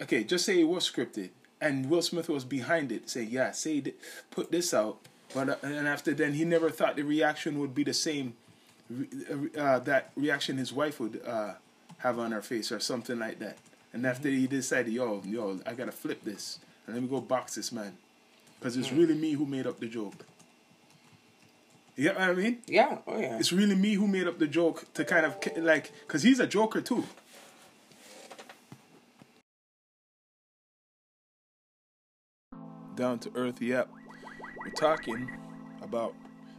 okay, 0.00 0.24
just 0.24 0.44
say 0.44 0.60
it 0.60 0.64
was 0.64 0.90
scripted, 0.90 1.30
and 1.60 1.88
Will 1.88 2.02
Smith 2.02 2.28
was 2.28 2.44
behind 2.44 2.92
it. 2.92 3.08
saying, 3.08 3.30
yeah, 3.30 3.52
say, 3.52 3.80
th- 3.80 3.96
put 4.30 4.50
this 4.50 4.74
out, 4.74 4.98
but 5.36 5.50
uh, 5.50 5.56
and 5.62 5.86
after 5.86 6.14
then, 6.14 6.32
he 6.32 6.46
never 6.46 6.70
thought 6.70 6.96
the 6.96 7.02
reaction 7.02 7.58
would 7.60 7.74
be 7.74 7.84
the 7.84 7.92
same, 7.92 8.32
uh, 9.58 9.78
that 9.80 10.10
reaction 10.16 10.56
his 10.56 10.72
wife 10.72 10.98
would 10.98 11.20
uh, 11.26 11.52
have 11.98 12.18
on 12.18 12.32
her 12.32 12.40
face 12.40 12.72
or 12.72 12.80
something 12.80 13.18
like 13.18 13.38
that. 13.40 13.58
And 13.92 14.06
after 14.06 14.30
he 14.30 14.46
decided, 14.46 14.94
yo, 14.94 15.20
yo, 15.26 15.60
I 15.66 15.74
gotta 15.74 15.92
flip 15.92 16.24
this 16.24 16.58
and 16.86 16.94
let 16.94 17.02
me 17.02 17.08
go 17.10 17.20
box 17.20 17.54
this 17.54 17.70
man, 17.70 17.92
because 18.58 18.78
it's 18.78 18.90
really 18.90 19.14
me 19.14 19.32
who 19.32 19.44
made 19.44 19.66
up 19.66 19.78
the 19.78 19.88
joke. 19.88 20.24
You 21.96 22.04
get 22.04 22.18
what 22.18 22.30
I 22.30 22.32
mean? 22.32 22.58
Yeah. 22.66 22.98
Oh 23.06 23.18
yeah. 23.18 23.38
It's 23.38 23.52
really 23.52 23.74
me 23.74 23.92
who 23.92 24.06
made 24.06 24.26
up 24.26 24.38
the 24.38 24.46
joke 24.46 24.86
to 24.94 25.04
kind 25.04 25.26
of 25.26 25.36
like, 25.58 25.92
because 26.06 26.22
he's 26.22 26.40
a 26.40 26.46
joker 26.46 26.80
too. 26.80 27.04
Down 32.94 33.18
to 33.18 33.30
earth, 33.34 33.60
yep. 33.60 33.90
We're 34.66 34.72
talking 34.72 35.30
about 35.82 36.14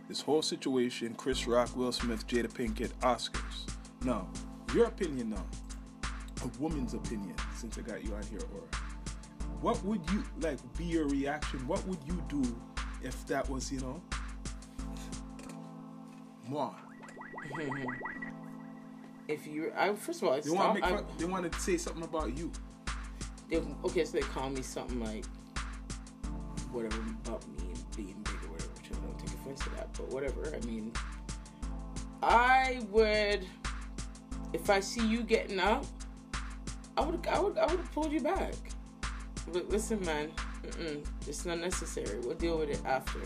this 0.07 0.21
whole 0.21 0.41
situation 0.41 1.13
Chris 1.15 1.45
Rock, 1.45 1.75
Will 1.75 1.91
Smith, 1.91 2.25
Jada 2.27 2.47
Pinkett, 2.47 2.91
Oscars. 3.01 3.69
Now, 4.03 4.29
your 4.73 4.85
opinion 4.85 5.31
now, 5.31 5.45
a 6.43 6.47
woman's 6.59 6.93
opinion, 6.93 7.35
since 7.57 7.77
I 7.77 7.81
got 7.81 8.03
you 8.05 8.13
on 8.15 8.23
here, 8.23 8.39
or 8.39 8.61
what 9.59 9.83
would 9.83 10.01
you 10.11 10.23
like 10.39 10.59
be 10.77 10.85
your 10.85 11.07
reaction? 11.07 11.67
What 11.67 11.85
would 11.87 11.99
you 12.05 12.23
do 12.29 12.43
if 13.03 13.25
that 13.27 13.49
was, 13.49 13.71
you 13.71 13.79
know, 13.81 14.01
moi? 16.47 16.71
if 19.27 19.45
you, 19.45 19.73
I 19.75 19.93
first 19.95 20.21
of 20.21 20.29
all, 20.29 20.39
They 20.39 20.49
want 20.49 20.79
fun, 20.79 21.05
they 21.17 21.25
want 21.25 21.51
to 21.51 21.59
say 21.59 21.77
something 21.77 22.03
about 22.03 22.37
you. 22.37 22.51
They, 23.49 23.57
okay, 23.85 24.05
so 24.05 24.13
they 24.13 24.21
call 24.23 24.49
me 24.49 24.61
something 24.61 25.03
like 25.03 25.25
whatever 26.71 27.01
about 27.25 27.45
me 27.49 27.67
being 27.97 28.15
big 28.23 28.35
or 28.45 28.53
whatever. 28.53 28.71
Which 28.75 28.91
I 28.91 29.05
don't 29.05 29.19
take 29.19 29.33
offense 29.33 29.63
to 29.65 29.69
that, 29.71 29.91
but 29.93 30.07
whatever. 30.13 30.53
I 30.55 30.65
mean, 30.65 30.93
I 32.23 32.79
would 32.91 33.45
if 34.53 34.69
I 34.69 34.79
see 34.79 35.05
you 35.05 35.23
getting 35.23 35.59
up, 35.59 35.85
I 36.95 37.01
would, 37.01 37.25
I 37.27 37.39
would, 37.39 37.57
I 37.57 37.65
would 37.65 37.79
have 37.79 37.91
pulled 37.91 38.11
you 38.11 38.21
back. 38.21 38.53
But 39.51 39.69
listen, 39.69 40.03
man, 40.05 40.31
mm-mm, 40.63 41.05
it's 41.27 41.45
not 41.45 41.59
necessary. 41.59 42.19
We'll 42.19 42.35
deal 42.35 42.57
with 42.57 42.69
it 42.69 42.81
after. 42.85 43.19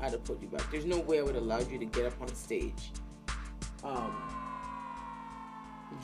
I'd 0.00 0.12
have 0.12 0.24
pulled 0.24 0.42
you 0.42 0.48
back. 0.48 0.70
There's 0.70 0.84
no 0.84 1.00
way 1.00 1.20
I 1.20 1.22
would 1.22 1.36
allow 1.36 1.60
you 1.60 1.78
to 1.78 1.84
get 1.84 2.06
up 2.06 2.20
on 2.20 2.28
stage. 2.34 2.92
Um, 3.82 4.14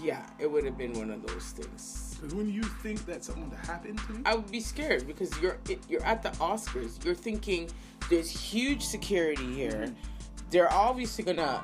yeah, 0.00 0.24
it 0.38 0.50
would 0.50 0.64
have 0.64 0.78
been 0.78 0.92
one 0.94 1.10
of 1.10 1.26
those 1.26 1.50
things. 1.50 2.16
Because 2.16 2.34
when 2.34 2.48
you 2.48 2.62
think 2.62 3.04
that 3.06 3.24
something 3.24 3.50
would 3.50 3.58
happen 3.58 3.96
to 3.96 4.12
me, 4.12 4.22
I 4.24 4.34
would 4.34 4.50
be 4.50 4.60
scared 4.60 5.06
because 5.06 5.36
you're 5.40 5.58
you're 5.88 6.04
at 6.04 6.22
the 6.22 6.30
Oscars. 6.30 7.04
You're 7.04 7.14
thinking 7.14 7.70
there's 8.10 8.28
huge 8.30 8.82
security 8.82 9.46
here. 9.54 9.94
They're 10.50 10.72
obviously 10.72 11.24
gonna 11.24 11.62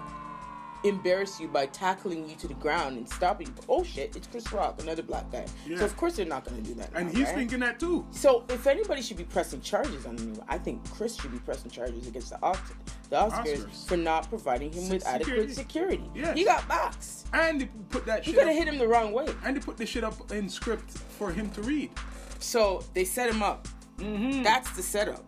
embarrass 0.85 1.41
you 1.41 1.49
by 1.49 1.67
tackling 1.67 2.29
you 2.29 2.37
to 2.37 2.47
the 2.47 2.55
ground 2.55 2.97
and 2.97 3.09
stopping 3.09 3.49
you. 3.49 3.55
Oh 3.69 3.83
shit, 3.83 4.15
it's 4.15 4.29
Chris 4.29 4.53
Rock, 4.53 4.81
another 4.81 5.03
black 5.03 5.31
guy. 5.33 5.45
Yeah. 5.67 5.79
So 5.79 5.85
of 5.85 5.97
course 5.97 6.15
they're 6.17 6.25
not 6.26 6.45
gonna 6.45 6.61
do 6.62 6.75
that. 6.75 6.91
And 6.95 7.09
now, 7.12 7.19
he's 7.19 7.26
right? 7.26 7.35
thinking 7.35 7.61
that 7.61 7.81
too. 7.81 8.07
So 8.12 8.45
if 8.49 8.67
anybody 8.69 9.03
should 9.03 9.17
be 9.17 9.25
pressing 9.25 9.61
charges 9.61 10.07
on 10.07 10.17
him, 10.17 10.41
I 10.49 10.59
think 10.59 10.88
Chris 10.93 11.17
should 11.21 11.33
be 11.33 11.41
pressing 11.41 11.71
charges 11.71 12.07
against 12.07 12.31
the 12.31 12.37
Oscars, 12.37 12.76
the 13.11 13.17
Oscars, 13.17 13.65
Oscars. 13.65 13.88
for 13.88 13.97
not 13.97 14.29
providing 14.29 14.71
him 14.73 14.88
with 14.88 15.03
security. 15.03 15.33
adequate 15.33 15.55
security. 15.55 16.11
Yeah, 16.15 16.35
He 16.35 16.45
got 16.45 16.69
boxed. 16.69 17.26
And 17.33 17.62
they 17.62 17.69
put 17.91 18.07
that 18.07 18.25
shit. 18.25 18.35
he 18.35 18.38
could 18.38 18.47
have 18.47 18.57
hit 18.57 18.69
him 18.69 18.79
the 18.79 18.87
wrong 18.87 19.12
way. 19.12 19.26
And 19.45 19.57
they 19.57 19.61
put 19.61 19.76
the 19.76 19.87
shit 19.87 20.05
up 20.05 20.31
in 20.31 20.49
script 20.49 20.91
for 20.93 21.33
him 21.33 21.50
to 21.50 21.62
read. 21.62 21.91
So 22.38 22.85
they 22.95 23.05
set 23.05 23.29
him 23.29 23.43
up. 23.43 23.67
Mm-hmm. 23.99 24.45
That's 24.45 24.71
the 24.76 24.83
setup. 24.83 25.25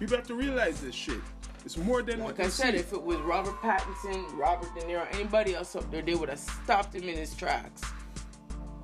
People 0.00 0.16
have 0.16 0.26
to 0.26 0.34
realize 0.34 0.80
this 0.80 0.94
shit. 0.94 1.20
It's 1.64 1.76
more 1.76 2.02
than 2.02 2.20
like 2.20 2.40
I 2.40 2.48
said. 2.48 2.74
See. 2.74 2.80
If 2.80 2.92
it 2.92 3.02
was 3.02 3.18
Robert 3.18 3.54
Pattinson, 3.60 4.26
Robert 4.36 4.74
De 4.74 4.80
Niro, 4.86 5.06
anybody 5.14 5.54
else 5.54 5.76
up 5.76 5.88
there, 5.90 6.02
they 6.02 6.14
would 6.14 6.30
have 6.30 6.38
stopped 6.38 6.94
him 6.94 7.04
in 7.08 7.16
his 7.16 7.34
tracks. 7.34 7.82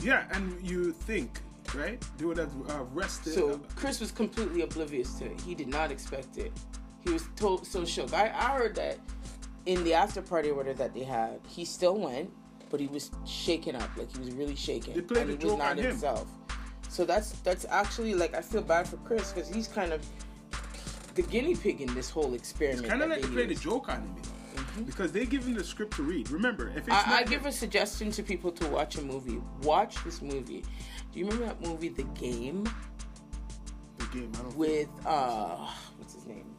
Yeah, 0.01 0.27
and 0.31 0.61
you 0.63 0.93
think 0.93 1.41
right? 1.75 2.03
They 2.19 2.25
would 2.25 2.39
have 2.39 2.53
uh, 2.71 2.85
arrested. 2.95 3.35
So 3.35 3.61
Chris 3.75 4.01
was 4.01 4.13
completely 4.13 4.63
oblivious 4.63 5.15
to 5.15 5.27
it. 5.27 5.41
He 5.41 5.55
did 5.55 5.69
not 5.69 5.91
expect 5.91 6.39
it. 6.39 6.53
He 7.05 7.13
was 7.13 7.25
told 7.37 7.67
so 7.67 7.85
shook. 7.85 8.13
I, 8.13 8.29
I 8.29 8.57
heard 8.57 8.75
that 8.77 8.99
in 9.67 9.83
the 9.85 9.95
after 9.95 10.23
party 10.23 10.51
order 10.51 10.75
that 10.75 10.95
they 10.95 11.03
had, 11.03 11.41
he 11.49 11.65
still 11.65 11.99
went, 11.99 12.31
but 12.71 12.81
he 12.81 12.87
was 12.87 13.11
shaken 13.25 13.77
up, 13.77 13.91
like 13.97 14.13
he 14.13 14.21
was 14.21 14.31
really 14.33 14.57
shaken, 14.57 14.95
they 14.95 15.01
played 15.01 15.29
and 15.29 15.41
he 15.41 15.47
was 15.47 15.57
not 15.57 15.79
himself. 15.79 16.27
So 16.89 17.05
that's 17.05 17.33
that's 17.41 17.67
actually 17.69 18.15
like 18.15 18.35
I 18.35 18.41
feel 18.41 18.63
bad 18.63 18.89
for 18.89 18.97
Chris 18.99 19.33
because 19.33 19.49
he's 19.49 19.69
kind 19.69 19.93
of 19.93 20.05
the 21.17 21.23
guinea 21.23 21.57
pig 21.57 21.81
in 21.81 21.93
this 21.95 22.11
whole 22.11 22.35
experiment. 22.35 22.85
It's 22.85 22.89
kind 22.89 23.03
of 23.03 23.09
like 23.09 23.23
they 23.23 23.29
play 23.29 23.47
the 23.47 23.55
joke 23.55 23.89
on 23.89 24.03
him, 24.03 24.15
mm-hmm. 24.55 24.83
because 24.85 25.11
they 25.11 25.25
give 25.25 25.45
him 25.47 25.55
the 25.55 25.65
script 25.65 25.97
to 25.97 26.03
read. 26.03 26.31
Remember, 26.31 26.69
if 26.69 26.87
it's 26.87 26.91
I, 26.91 27.19
I 27.19 27.23
give 27.25 27.47
a 27.47 27.53
suggestion 27.53 28.11
to 28.13 28.23
people 28.23 28.53
to 28.53 28.69
watch 28.69 28.97
a 28.97 29.03
movie. 29.03 29.41
Watch 29.63 30.03
this 30.05 30.23
movie. 30.23 30.63
Do 31.13 31.19
you 31.19 31.25
remember 31.25 31.47
that 31.47 31.61
movie, 31.61 31.89
The 31.89 32.05
Game? 32.05 32.65
The 33.99 34.07
Game. 34.07 34.33
I 34.39 34.43
don't. 34.43 34.57
With 34.57 34.89
uh, 35.05 35.67
what's 35.97 36.15
his 36.15 36.27
name? 36.27 36.55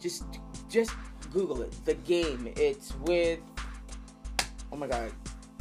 Just 0.00 0.24
just 0.68 0.92
Google 1.30 1.62
it. 1.62 1.72
The 1.84 1.94
Game. 1.94 2.52
It's 2.56 2.94
with. 3.02 3.40
Oh 4.72 4.76
my 4.76 4.86
god. 4.86 5.12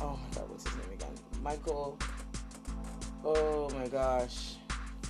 Oh 0.02 0.18
my 0.18 0.36
god. 0.36 0.50
What's 0.50 0.64
his 0.68 0.78
name 0.78 0.94
again? 0.94 1.14
Michael. 1.44 2.00
Oh 3.26 3.70
my 3.72 3.88
gosh. 3.90 4.56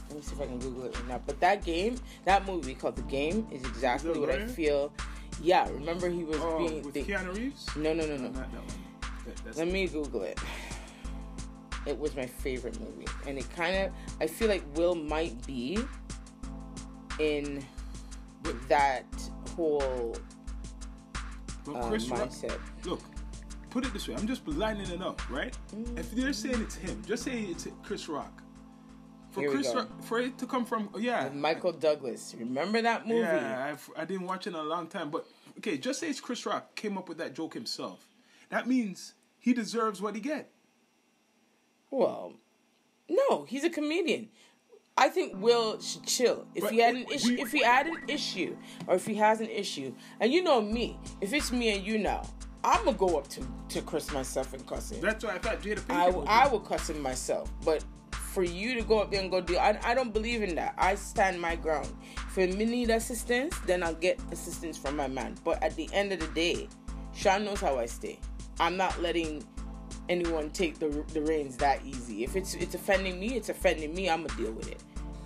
Let 0.09 0.17
me 0.17 0.21
see 0.23 0.35
if 0.35 0.41
I 0.41 0.45
can 0.47 0.59
Google 0.59 0.85
it 0.85 0.95
right 0.95 1.07
now. 1.07 1.21
But 1.25 1.39
that 1.39 1.63
game, 1.63 1.95
that 2.25 2.45
movie 2.47 2.73
called 2.73 2.95
The 2.95 3.03
Game, 3.03 3.47
is 3.51 3.61
exactly 3.61 4.19
what 4.19 4.31
I 4.31 4.47
feel. 4.47 4.91
Yeah, 5.41 5.69
remember 5.69 6.09
he 6.09 6.23
was 6.23 6.37
oh, 6.41 6.57
being. 6.57 6.83
With 6.83 6.95
the, 6.95 7.03
Keanu 7.03 7.35
Reeves? 7.35 7.67
No, 7.75 7.93
no, 7.93 8.05
no, 8.05 8.17
no. 8.17 8.29
no 8.29 8.43
that 9.43 9.57
Let 9.57 9.67
me 9.67 9.87
Google 9.87 10.23
it. 10.23 10.39
It 11.85 11.97
was 11.97 12.15
my 12.15 12.25
favorite 12.25 12.79
movie, 12.79 13.07
and 13.27 13.37
it 13.37 13.49
kind 13.55 13.75
of. 13.75 13.91
I 14.19 14.27
feel 14.27 14.47
like 14.47 14.63
Will 14.75 14.95
might 14.95 15.45
be 15.45 15.77
in 17.19 17.63
that 18.67 19.05
whole 19.55 20.15
uh, 21.67 21.71
mindset. 21.71 22.49
Rock, 22.49 22.61
look, 22.85 23.01
put 23.69 23.85
it 23.85 23.93
this 23.93 24.07
way. 24.07 24.15
I'm 24.15 24.27
just 24.27 24.47
lining 24.47 24.89
it 24.89 25.01
up, 25.01 25.21
right? 25.29 25.57
Mm-hmm. 25.73 25.97
If 25.97 26.11
they're 26.11 26.33
saying 26.33 26.61
it's 26.61 26.75
him, 26.75 27.01
just 27.07 27.23
say 27.23 27.41
it's 27.43 27.67
Chris 27.83 28.09
Rock. 28.09 28.43
For 29.39 29.41
Here 29.41 29.51
Chris, 29.51 29.73
for 30.01 30.19
it 30.19 30.37
to 30.37 30.45
come 30.45 30.65
from, 30.65 30.89
yeah, 30.97 31.25
With 31.25 31.33
Michael 31.33 31.71
Douglas. 31.71 32.35
Remember 32.37 32.81
that 32.81 33.07
movie? 33.07 33.21
Yeah, 33.21 33.71
I've, 33.71 33.89
I 33.97 34.05
did 34.05 34.19
not 34.19 34.29
watch 34.29 34.47
it 34.47 34.51
in 34.51 34.55
a 34.55 34.63
long 34.63 34.87
time. 34.87 35.09
But 35.09 35.25
okay, 35.57 35.77
just 35.77 35.99
say 35.99 36.09
it's 36.09 36.19
Chris 36.19 36.45
Rock 36.45 36.75
came 36.75 36.97
up 36.97 37.09
with 37.09 37.17
that 37.17 37.33
joke 37.35 37.53
himself. 37.53 38.07
That 38.49 38.67
means 38.67 39.13
he 39.37 39.53
deserves 39.53 40.01
what 40.01 40.15
he 40.15 40.21
get. 40.21 40.51
Well, 41.91 42.33
no, 43.09 43.45
he's 43.45 43.63
a 43.63 43.69
comedian. 43.69 44.29
I 44.97 45.07
think 45.07 45.41
Will 45.41 45.79
should 45.79 46.05
chill. 46.05 46.45
If 46.53 46.63
but 46.63 46.73
he 46.73 46.79
had 46.79 46.95
an 46.95 47.05
issue, 47.09 47.37
if 47.39 47.51
he 47.51 47.63
had 47.63 47.87
an 47.87 47.97
issue, 48.09 48.57
or 48.85 48.95
if 48.95 49.05
he 49.05 49.15
has 49.15 49.39
an 49.39 49.47
issue, 49.47 49.93
and 50.19 50.31
you 50.31 50.43
know 50.43 50.61
me, 50.61 50.99
if 51.21 51.33
it's 51.33 51.53
me 51.53 51.73
and 51.73 51.85
you 51.85 51.97
now, 51.97 52.27
I'm 52.63 52.83
gonna 52.83 52.97
go 52.97 53.17
up 53.17 53.27
to 53.29 53.47
to 53.69 53.81
Chris 53.81 54.11
myself 54.11 54.53
and 54.53 54.65
cuss 54.67 54.91
him. 54.91 54.99
That's 54.99 55.23
why 55.23 55.35
I 55.35 55.37
thought 55.37 55.61
Jada 55.61 55.79
Pinkett. 55.79 56.27
I, 56.27 56.43
I 56.43 56.47
will 56.49 56.59
cuss 56.59 56.89
him 56.89 57.01
myself, 57.01 57.49
but 57.63 57.83
for 58.29 58.43
you 58.43 58.75
to 58.75 58.83
go 58.83 58.99
up 58.99 59.11
there 59.11 59.21
and 59.21 59.31
go 59.31 59.41
do 59.41 59.57
I, 59.57 59.79
I 59.83 59.93
don't 59.93 60.13
believe 60.13 60.43
in 60.43 60.55
that. 60.55 60.75
I 60.77 60.95
stand 60.95 61.41
my 61.41 61.55
ground. 61.55 61.91
If 62.27 62.37
I 62.37 62.45
need 62.45 62.89
assistance, 62.89 63.57
then 63.65 63.83
I'll 63.83 63.95
get 63.95 64.19
assistance 64.31 64.77
from 64.77 64.95
my 64.95 65.07
man. 65.07 65.35
But 65.43 65.61
at 65.63 65.75
the 65.75 65.89
end 65.93 66.11
of 66.11 66.19
the 66.19 66.27
day, 66.27 66.67
Sean 67.13 67.45
knows 67.45 67.59
how 67.59 67.77
I 67.79 67.85
stay. 67.85 68.19
I'm 68.59 68.77
not 68.77 69.01
letting 69.01 69.43
anyone 70.09 70.49
take 70.51 70.79
the 70.79 70.89
the 71.13 71.21
reins 71.21 71.57
that 71.57 71.83
easy. 71.85 72.23
If 72.23 72.35
it's 72.35 72.53
it's 72.55 72.75
offending 72.75 73.19
me, 73.19 73.35
it's 73.35 73.49
offending 73.49 73.93
me. 73.93 74.09
I'm 74.09 74.25
gonna 74.25 74.41
deal 74.41 74.51
with 74.51 74.71
it. 74.71 74.83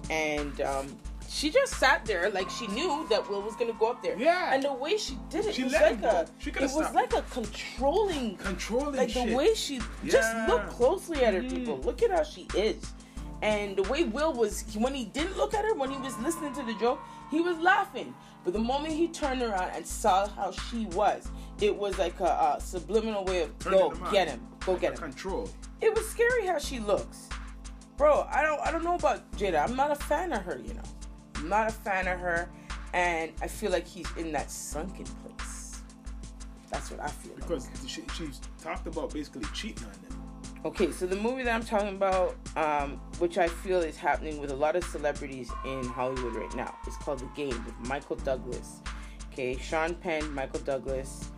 And 0.09 0.61
um, 0.61 0.97
she 1.29 1.49
just 1.49 1.73
sat 1.75 2.05
there 2.05 2.29
like 2.29 2.49
she 2.49 2.67
knew 2.67 3.05
that 3.09 3.29
Will 3.29 3.41
was 3.41 3.55
gonna 3.55 3.73
go 3.73 3.89
up 3.91 4.01
there. 4.01 4.17
Yeah. 4.17 4.53
And 4.53 4.63
the 4.63 4.73
way 4.73 4.97
she 4.97 5.17
did 5.29 5.45
it, 5.45 5.55
she 5.55 5.61
it 5.61 5.65
was 5.65 5.73
like 5.73 6.03
a 6.03 6.27
it 6.45 6.61
was 6.61 6.93
like 6.93 7.13
a 7.13 7.21
controlling 7.23 8.37
controlling 8.37 8.95
like 8.95 9.09
shit. 9.09 9.29
the 9.29 9.35
way 9.35 9.53
she 9.53 9.75
yeah. 9.75 10.11
just 10.11 10.49
look 10.49 10.67
closely 10.69 11.23
at 11.23 11.33
her 11.33 11.41
mm. 11.41 11.49
people. 11.49 11.79
Look 11.79 12.01
at 12.03 12.11
how 12.11 12.23
she 12.23 12.47
is. 12.55 12.93
And 13.43 13.75
the 13.75 13.83
way 13.83 14.05
Will 14.05 14.31
was, 14.31 14.63
when 14.77 14.93
he 14.93 15.03
didn't 15.03 15.35
look 15.35 15.53
at 15.53 15.65
her, 15.65 15.73
when 15.75 15.91
he 15.91 15.97
was 15.97 16.17
listening 16.19 16.53
to 16.53 16.63
the 16.63 16.73
joke, 16.75 17.01
he 17.29 17.41
was 17.41 17.57
laughing. 17.57 18.15
But 18.45 18.53
the 18.53 18.59
moment 18.59 18.93
he 18.93 19.09
turned 19.09 19.41
around 19.41 19.71
and 19.75 19.85
saw 19.85 20.29
how 20.29 20.51
she 20.51 20.85
was, 20.87 21.27
it 21.59 21.75
was 21.75 21.97
like 21.97 22.17
a, 22.21 22.55
a 22.57 22.61
subliminal 22.61 23.25
way 23.25 23.41
of 23.41 23.59
go 23.59 23.89
get 24.13 24.29
him, 24.29 24.47
go 24.65 24.71
like 24.71 24.81
get 24.81 24.93
him. 24.93 24.99
Control. 24.99 25.49
It 25.81 25.93
was 25.93 26.07
scary 26.09 26.45
how 26.45 26.57
she 26.57 26.79
looks, 26.79 27.27
bro. 27.97 28.25
I 28.31 28.43
don't, 28.43 28.61
I 28.61 28.71
don't 28.71 28.83
know 28.85 28.95
about 28.95 29.29
Jada. 29.33 29.61
I'm 29.61 29.75
not 29.75 29.91
a 29.91 29.95
fan 29.95 30.31
of 30.31 30.41
her, 30.43 30.61
you 30.65 30.73
know. 30.73 30.83
I'm 31.43 31.49
not 31.49 31.67
a 31.67 31.73
fan 31.73 32.07
of 32.07 32.21
her, 32.21 32.49
and 32.93 33.33
I 33.41 33.47
feel 33.47 33.69
like 33.69 33.85
he's 33.85 34.09
in 34.15 34.31
that 34.31 34.49
sunken 34.49 35.03
place. 35.03 35.81
That's 36.71 36.89
what 36.89 37.01
I 37.01 37.09
feel. 37.09 37.35
Because 37.35 37.67
like. 37.67 37.89
she, 37.89 38.01
she's 38.15 38.39
talked 38.61 38.87
about 38.87 39.13
basically 39.13 39.43
cheating 39.53 39.85
on 39.85 39.91
them. 39.91 40.23
Okay, 40.63 40.93
so 40.93 41.05
the 41.05 41.17
movie 41.17 41.43
that 41.43 41.53
I'm 41.53 41.65
talking 41.65 41.89
about, 41.89 42.37
um, 42.55 43.01
which 43.19 43.37
I 43.37 43.49
feel 43.49 43.81
is 43.81 43.97
happening 43.97 44.39
with 44.39 44.51
a 44.51 44.55
lot 44.55 44.77
of 44.77 44.85
celebrities 44.85 45.51
in 45.65 45.83
Hollywood 45.83 46.33
right 46.33 46.55
now, 46.55 46.73
is 46.87 46.95
called 46.95 47.19
The 47.19 47.27
Game 47.35 47.61
with 47.65 47.89
Michael 47.89 48.15
Douglas. 48.15 48.79
Okay, 49.33 49.57
Sean 49.57 49.95
Penn, 49.95 50.33
Michael 50.33 50.61
Douglas. 50.61 51.29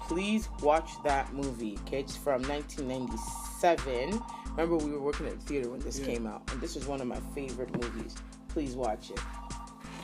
Please 0.00 0.48
watch 0.60 0.90
that 1.04 1.32
movie. 1.32 1.78
Okay, 1.86 2.00
it's 2.00 2.16
from 2.16 2.42
1997. 2.42 4.20
Remember, 4.56 4.76
we 4.76 4.90
were 4.90 5.00
working 5.00 5.28
at 5.28 5.38
the 5.38 5.46
theater 5.46 5.70
when 5.70 5.78
this 5.78 6.00
yeah. 6.00 6.06
came 6.06 6.26
out, 6.26 6.42
and 6.50 6.60
this 6.60 6.74
was 6.74 6.88
one 6.88 7.00
of 7.00 7.06
my 7.06 7.20
favorite 7.32 7.72
movies. 7.80 8.16
Please 8.48 8.74
watch 8.74 9.10
it. 9.10 9.20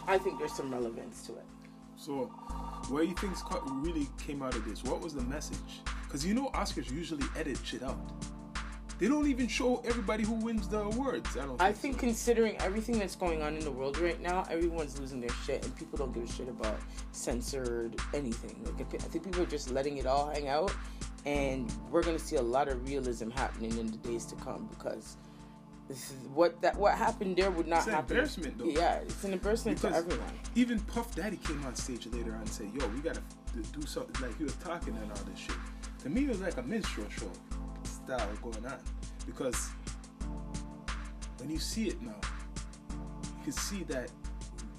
I 0.09 0.17
think 0.17 0.39
there's 0.39 0.55
some 0.55 0.73
relevance 0.73 1.27
to 1.27 1.33
it. 1.33 1.45
So, 1.97 2.31
what 2.89 3.03
do 3.03 3.07
you 3.09 3.15
think 3.15 3.35
really 3.85 4.09
came 4.17 4.43
out 4.43 4.55
of 4.55 4.65
this? 4.65 4.83
What 4.83 5.03
was 5.03 5.13
the 5.13 5.23
message? 5.23 5.83
Because 6.05 6.25
you 6.25 6.33
know 6.33 6.49
Oscars 6.55 6.91
usually 6.91 7.27
edit 7.37 7.59
shit 7.63 7.83
out. 7.83 7.99
They 8.99 9.07
don't 9.07 9.29
even 9.29 9.47
show 9.49 9.83
everybody 9.85 10.25
who 10.25 10.33
wins 10.33 10.67
the 10.67 10.81
awards. 10.81 11.37
I 11.37 11.41
don't. 11.41 11.59
Think 11.59 11.63
I 11.63 11.73
think 11.73 11.99
considering 11.99 12.57
everything 12.63 12.99
that's 12.99 13.17
going 13.17 13.43
on 13.43 13.55
in 13.55 13.63
the 13.63 13.71
world 13.71 13.99
right 13.99 14.21
now, 14.21 14.45
everyone's 14.51 14.99
losing 14.99 15.21
their 15.21 15.35
shit, 15.45 15.63
and 15.63 15.77
people 15.77 15.99
don't 15.99 16.13
give 16.13 16.25
a 16.25 16.33
shit 16.33 16.49
about 16.49 16.81
censored 17.13 17.95
anything. 18.15 18.65
Like 18.65 18.95
I 18.95 18.99
think 19.09 19.25
people 19.25 19.43
are 19.43 19.47
just 19.47 19.71
letting 19.71 19.99
it 19.99 20.07
all 20.07 20.31
hang 20.31 20.49
out, 20.49 20.75
and 21.27 21.71
we're 21.91 22.03
gonna 22.03 22.19
see 22.19 22.37
a 22.37 22.43
lot 22.43 22.69
of 22.69 22.89
realism 22.89 23.29
happening 23.29 23.77
in 23.77 23.89
the 23.89 23.99
days 23.99 24.25
to 24.27 24.37
come 24.37 24.69
because 24.71 25.19
this 25.89 26.11
is 26.11 26.17
what 26.35 26.61
that 26.63 26.77
what 26.77 26.95
happened 26.97 27.37
there 27.37 27.51
would 27.51 27.67
not 27.67 27.79
It's 27.79 27.87
an 27.89 27.93
happen. 27.95 28.11
embarrassment, 28.17 28.59
though. 28.59 28.65
Yeah, 28.67 28.95
it's 28.99 29.25
an 29.25 29.33
embarrassment 29.33 29.81
Because 29.81 29.93
to 29.95 29.99
everyone. 29.99 30.33
Even 30.55 30.81
Puff 30.81 31.15
Daddy 31.15 31.39
came 31.39 31.65
on 31.65 31.75
stage 31.75 32.07
later 32.07 32.33
on 32.35 32.41
and 32.41 32.49
said, 32.49 32.71
"Yo, 32.75 32.87
we 32.89 33.01
gotta 33.01 33.23
do 33.73 33.83
something." 33.87 34.23
Like 34.23 34.37
he 34.39 34.45
was 34.45 34.55
talking 34.57 34.97
and 34.97 35.11
all 35.11 35.25
this 35.25 35.39
shit. 35.39 35.57
To 36.03 36.09
me, 36.11 36.25
it 36.25 36.29
was 36.29 36.41
like 36.41 36.57
a 36.59 36.63
minstrel 36.63 37.09
show 37.09 37.31
style 37.83 38.29
going 38.43 38.65
on 38.67 38.79
because 39.27 39.71
when 41.39 41.51
you 41.51 41.59
see 41.59 41.89
it 41.89 42.01
now, 42.03 42.15
you 42.91 43.45
can 43.45 43.53
see 43.53 43.83
that 43.85 44.11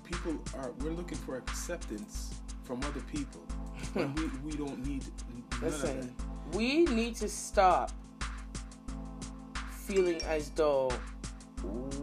people 0.04 0.38
are. 0.58 0.72
We're 0.80 0.92
looking 0.92 1.18
for 1.18 1.38
acceptance 1.38 2.34
from 2.63 2.80
other 2.84 3.01
people. 3.01 3.42
When 3.94 4.13
we, 4.16 4.51
we 4.51 4.51
don't 4.58 4.86
need 4.86 5.04
none 5.30 5.44
of 5.44 5.60
that. 5.62 5.66
Listen, 5.72 6.16
we 6.54 6.84
need 6.86 7.16
to 7.16 7.30
stop 7.30 7.92
feeling 9.89 10.22
as 10.24 10.50
though 10.51 10.91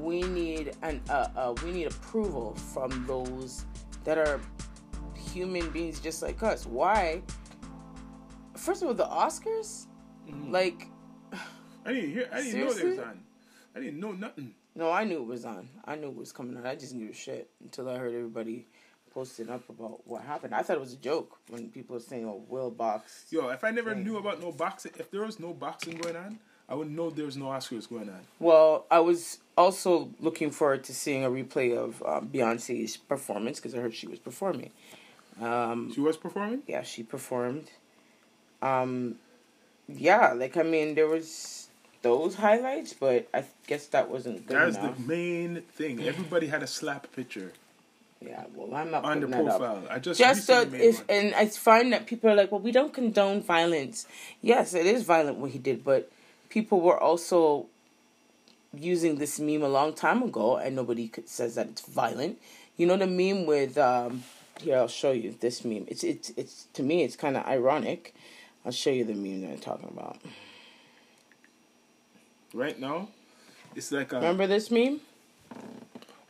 we 0.01 0.23
need 0.23 0.73
an 0.83 1.01
uh, 1.09 1.29
uh, 1.37 1.55
we 1.65 1.71
need 1.71 1.87
approval 1.87 2.55
from 2.75 2.91
those 3.07 3.65
that 4.05 4.19
are 4.19 4.41
human 5.33 5.71
beings 5.71 6.01
just 6.01 6.21
like 6.21 6.43
us. 6.43 6.67
Why? 6.67 7.23
First 8.57 8.83
of 8.83 8.89
all, 8.89 8.95
the 8.95 9.07
Oscars, 9.07 9.87
Mm-hmm. 10.29 10.51
like, 10.51 10.89
I 11.85 11.93
didn't 11.93 12.11
hear. 12.11 12.29
I 12.33 12.43
didn't 12.43 12.59
know 12.61 12.73
they 12.73 12.85
was 12.89 12.99
on. 12.99 13.21
I 13.77 13.79
didn't 13.79 14.01
know 14.01 14.11
nothing. 14.11 14.55
no, 14.75 14.91
I 14.91 15.05
knew 15.05 15.19
it 15.19 15.27
was 15.27 15.45
on. 15.45 15.69
I 15.85 15.95
knew 15.95 16.09
it 16.09 16.17
was 16.17 16.33
coming 16.33 16.57
on. 16.57 16.67
I 16.67 16.75
just 16.75 16.95
knew 16.97 17.13
shit 17.13 17.49
until 17.63 17.89
I 17.89 17.97
heard 17.97 18.13
everybody 18.13 18.67
posting 19.15 19.49
up 19.49 19.69
about 19.69 20.05
what 20.05 20.23
happened. 20.23 20.53
I 20.53 20.63
thought 20.63 20.79
it 20.79 20.81
was 20.81 20.95
a 20.95 20.97
joke 20.97 21.39
when 21.49 21.69
people 21.69 21.95
were 21.95 22.01
saying, 22.01 22.25
"Oh, 22.27 22.43
Will 22.49 22.73
Box." 22.73 23.27
Yo, 23.31 23.49
if 23.51 23.63
I 23.63 23.71
never 23.71 23.91
Right. 23.93 24.05
knew 24.05 24.17
about 24.17 24.41
no 24.41 24.51
boxing, 24.51 24.93
if 24.99 25.13
there 25.13 25.21
was 25.23 25.39
no 25.39 25.53
boxing 25.55 25.97
going 25.99 26.17
on, 26.17 26.41
I 26.69 26.75
wouldn't 26.75 26.97
know 26.97 27.11
there 27.11 27.25
was 27.27 27.37
no 27.37 27.47
Oscars 27.47 27.89
going 27.89 28.09
on. 28.09 28.21
Well, 28.41 28.87
I 28.91 28.99
was 29.01 29.39
also 29.57 30.11
looking 30.21 30.51
forward 30.51 30.83
to 30.85 30.95
seeing 30.95 31.25
a 31.25 31.31
replay 31.31 31.77
of 31.77 32.03
um, 32.05 32.29
Beyonce's 32.29 32.97
performance 32.97 33.59
because 33.61 33.75
I 33.75 33.79
heard 33.79 33.95
she 33.95 34.09
was 34.09 34.19
performing. 34.19 34.71
Um, 35.41 35.93
She 35.95 36.01
was 36.01 36.17
performing. 36.17 36.63
yeah, 36.67 36.83
she 36.83 37.03
performed. 37.03 37.71
Um, 38.63 39.17
yeah, 39.89 40.33
like 40.33 40.57
I 40.57 40.63
mean, 40.63 40.95
there 40.95 41.07
was 41.07 41.69
those 42.03 42.35
highlights, 42.37 42.93
but 42.95 43.29
I 43.33 43.45
guess 43.67 43.87
that 43.89 44.11
wasn't 44.11 44.47
good 44.47 44.57
That's 44.57 44.77
enough. 44.77 44.97
the 44.97 45.03
main 45.03 45.63
thing. 45.63 46.01
Everybody 46.03 46.47
had 46.49 46.63
a 46.63 46.67
slap 46.67 47.13
picture 47.15 47.53
Yeah, 48.21 48.45
well, 48.55 48.75
I'm 48.75 48.91
not 48.91 49.05
on 49.05 49.21
the 49.21 49.27
putting 49.29 49.45
that 49.45 49.53
up. 49.55 49.61
profile. 49.61 49.83
I 49.91 49.99
just 50.01 50.19
Just 50.19 50.47
so 50.47 50.63
if 50.73 51.05
and 51.09 51.35
I 51.35 51.47
find 51.47 51.93
that 51.93 52.07
people 52.07 52.31
are 52.31 52.35
like, 52.35 52.51
well, 52.51 52.61
we 52.61 52.73
don't 52.73 52.93
condone 52.93 53.41
violence. 53.43 54.07
Yes, 54.43 54.75
it 54.75 54.87
is 54.87 55.05
violent 55.05 55.37
what 55.39 55.51
he 55.53 55.59
did, 55.59 55.85
but 55.85 56.11
people 56.49 56.81
were 56.81 56.99
also 56.99 57.67
using 58.75 59.17
this 59.17 59.39
meme 59.41 59.63
a 59.63 59.69
long 59.69 59.93
time 59.95 60.23
ago, 60.23 60.57
and 60.57 60.77
nobody 60.77 61.09
could, 61.09 61.29
says 61.29 61.55
that 61.55 61.69
it's 61.69 61.83
violent. 61.83 62.39
You 62.77 62.87
know 62.87 62.97
the 62.97 63.07
meme 63.07 63.47
with 63.47 63.79
um, 63.79 64.23
here 64.61 64.77
I'll 64.77 64.89
show 64.89 65.13
you 65.13 65.35
this 65.41 65.65
meme. 65.65 65.87
It's 65.89 66.05
it's 66.05 66.31
it's 66.37 66.65
to 66.75 66.83
me 66.83 67.03
it's 67.03 67.17
kind 67.17 67.37
of 67.37 67.47
ironic. 67.47 68.15
I'll 68.65 68.73
show 68.73 68.91
you 68.91 69.05
the 69.05 69.15
meme 69.15 69.43
that 69.43 69.51
I'm 69.53 69.59
talking 69.59 69.89
about. 69.89 70.19
right 72.53 72.79
now, 72.79 73.09
it's 73.75 73.93
like 73.93 74.13
a 74.13 74.17
Remember 74.17 74.47
this 74.47 74.71
meme? 74.71 75.01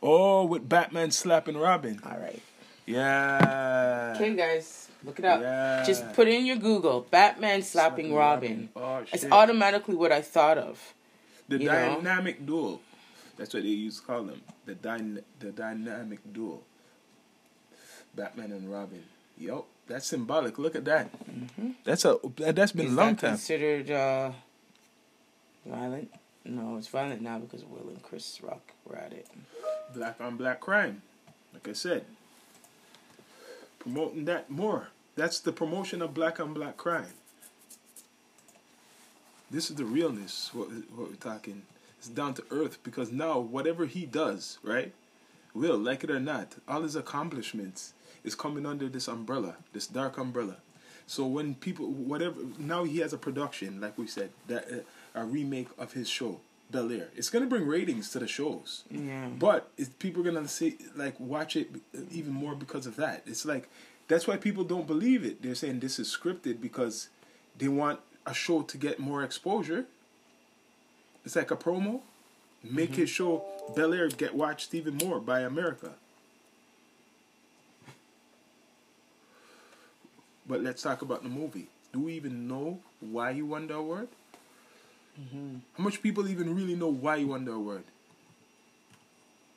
oh 0.01 0.45
with 0.45 0.67
Batman 0.69 1.11
slapping 1.11 1.57
Robin. 1.57 1.99
All 2.05 2.17
right. 2.17 2.41
Yeah. 2.85 4.13
Okay, 4.15 4.33
guys, 4.35 4.86
look 5.03 5.19
it 5.19 5.25
up. 5.25 5.41
Yeah. 5.41 5.83
Just 5.85 6.13
put 6.13 6.27
in 6.27 6.45
your 6.45 6.57
Google 6.57 7.01
Batman 7.09 7.61
slapping, 7.61 8.13
Robin. 8.13 8.69
Oh 8.75 9.03
It's 9.11 9.25
automatically 9.31 9.95
what 9.95 10.11
I 10.11 10.21
thought 10.21 10.57
of. 10.57 10.93
the 11.47 11.57
you 11.59 11.65
know. 11.67 11.95
dynamic 11.95 12.45
duel. 12.45 12.81
That's 13.37 13.53
what 13.53 13.63
they 13.63 13.69
used 13.69 13.99
to 14.01 14.05
call 14.05 14.23
them. 14.23 14.41
The 14.65 14.75
dyna- 14.75 15.21
the 15.39 15.51
dynamic 15.51 16.19
duel. 16.33 16.63
Batman 18.15 18.51
and 18.51 18.71
Robin. 18.71 19.03
Yup. 19.37 19.65
That's 19.87 20.07
symbolic. 20.07 20.57
Look 20.57 20.75
at 20.75 20.83
that. 20.85 21.09
That's 21.85 22.03
a 22.03 22.17
that's 22.35 22.71
been 22.73 22.87
Is 22.87 22.93
a 22.93 22.95
long 22.95 23.13
that 23.15 23.19
time. 23.21 23.29
considered 23.31 23.89
uh, 23.91 24.31
violent? 25.65 26.11
No, 26.43 26.77
it's 26.77 26.87
violent 26.87 27.21
now 27.21 27.39
because 27.39 27.63
Will 27.65 27.87
and 27.89 28.01
Chris 28.01 28.39
Rock 28.41 28.71
were 28.85 28.95
at 28.95 29.13
it. 29.13 29.27
black 29.93 30.19
on 30.19 30.35
black 30.37 30.59
crime. 30.59 31.01
Like 31.53 31.67
I 31.69 31.73
said, 31.73 32.05
promoting 33.87 34.25
that 34.25 34.49
more. 34.49 34.89
That's 35.15 35.39
the 35.39 35.53
promotion 35.53 36.01
of 36.01 36.13
black 36.13 36.41
on 36.41 36.53
black 36.53 36.75
crime. 36.75 37.13
This 39.49 39.69
is 39.69 39.77
the 39.77 39.85
realness. 39.85 40.51
What, 40.53 40.67
what 40.93 41.09
we're 41.09 41.15
talking. 41.15 41.61
It's 41.97 42.09
down 42.09 42.33
to 42.33 42.43
earth 42.51 42.79
because 42.83 43.13
now 43.13 43.39
whatever 43.39 43.85
he 43.85 44.05
does, 44.05 44.59
right, 44.61 44.93
will 45.53 45.77
like 45.77 46.03
it 46.03 46.11
or 46.11 46.19
not, 46.19 46.55
all 46.67 46.81
his 46.81 46.97
accomplishments 46.97 47.93
is 48.25 48.35
coming 48.35 48.65
under 48.65 48.89
this 48.89 49.07
umbrella, 49.07 49.55
this 49.71 49.87
dark 49.87 50.17
umbrella. 50.17 50.57
So 51.07 51.25
when 51.25 51.55
people, 51.55 51.87
whatever, 51.87 52.41
now 52.59 52.83
he 52.83 52.99
has 52.99 53.13
a 53.13 53.17
production, 53.17 53.79
like 53.79 53.97
we 53.97 54.07
said, 54.07 54.31
that 54.47 54.65
uh, 54.69 55.21
a 55.21 55.23
remake 55.23 55.69
of 55.77 55.93
his 55.93 56.09
show, 56.09 56.41
Bel 56.69 56.91
Air. 56.91 57.09
It's 57.15 57.29
gonna 57.29 57.45
bring 57.45 57.65
ratings 57.65 58.09
to 58.11 58.19
the 58.19 58.27
shows. 58.27 58.83
Yeah. 58.89 59.27
But 59.27 59.69
people 59.99 60.21
are 60.21 60.31
gonna 60.31 60.47
see 60.47 60.77
like 60.95 61.19
watch 61.19 61.55
it 61.55 61.69
even 62.11 62.33
more 62.33 62.55
because 62.55 62.85
of 62.85 62.95
that. 62.97 63.23
It's 63.25 63.45
like 63.45 63.69
that's 64.07 64.27
why 64.27 64.37
people 64.37 64.63
don't 64.63 64.87
believe 64.87 65.23
it. 65.23 65.41
They're 65.41 65.55
saying 65.55 65.79
this 65.79 65.99
is 65.99 66.15
scripted 66.15 66.61
because 66.61 67.09
they 67.57 67.67
want 67.67 67.99
a 68.25 68.33
show 68.33 68.61
to 68.61 68.77
get 68.77 68.99
more 68.99 69.23
exposure. 69.23 69.85
It's 71.25 71.35
like 71.35 71.51
a 71.51 71.55
promo. 71.57 72.01
Make 72.63 72.91
mm-hmm. 72.91 73.01
his 73.01 73.09
show 73.09 73.45
Bel 73.75 73.93
Air 73.93 74.09
get 74.09 74.35
watched 74.35 74.73
even 74.73 74.97
more 74.97 75.19
by 75.19 75.41
America. 75.41 75.91
But 80.47 80.63
let's 80.63 80.81
talk 80.81 81.01
about 81.01 81.23
the 81.23 81.29
movie. 81.29 81.67
Do 81.91 82.01
we 82.01 82.13
even 82.13 82.47
know 82.47 82.79
why 82.99 83.33
he 83.33 83.41
won 83.41 83.67
the 83.67 83.75
award? 83.75 84.07
How 85.77 85.83
much 85.83 86.01
people 86.01 86.27
even 86.27 86.55
really 86.55 86.75
know 86.75 86.89
why 86.89 87.19
he 87.19 87.25
won 87.25 87.45
the 87.45 87.51
award? 87.51 87.83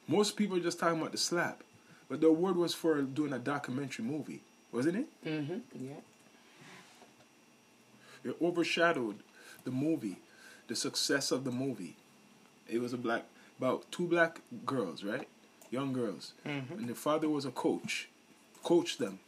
Most 0.09 0.37
people 0.37 0.57
are 0.57 0.61
just 0.61 0.79
talking 0.79 0.99
about 0.99 1.13
the 1.13 1.19
slap, 1.19 1.63
but 2.09 2.21
the 2.21 2.29
award 2.29 2.57
was 2.57 2.75
for 2.75 3.01
doing 3.03 3.33
a 3.33 3.39
documentary 3.39 4.05
movie, 4.05 4.41
wasn't 4.73 4.97
it? 4.97 5.07
Mm-hmm. 5.25 5.59
Yeah. 5.85 6.01
It 8.25 8.37
overshadowed 8.43 9.17
the 9.65 9.71
movie, 9.71 10.17
the 10.67 10.75
success 10.77 11.31
of 11.31 11.45
the 11.45 11.51
movie. 11.51 11.97
It 12.69 12.81
was 12.81 12.93
a 12.93 12.99
black, 12.99 13.25
about 13.59 13.91
two 13.93 14.07
black 14.07 14.41
girls, 14.65 15.05
right? 15.05 15.29
Young 15.71 15.93
girls, 15.93 16.33
and 16.45 16.89
their 16.89 16.97
father 16.97 17.29
was 17.29 17.45
a 17.45 17.51
coach, 17.53 18.09
coached 18.65 18.99
them 18.99 19.21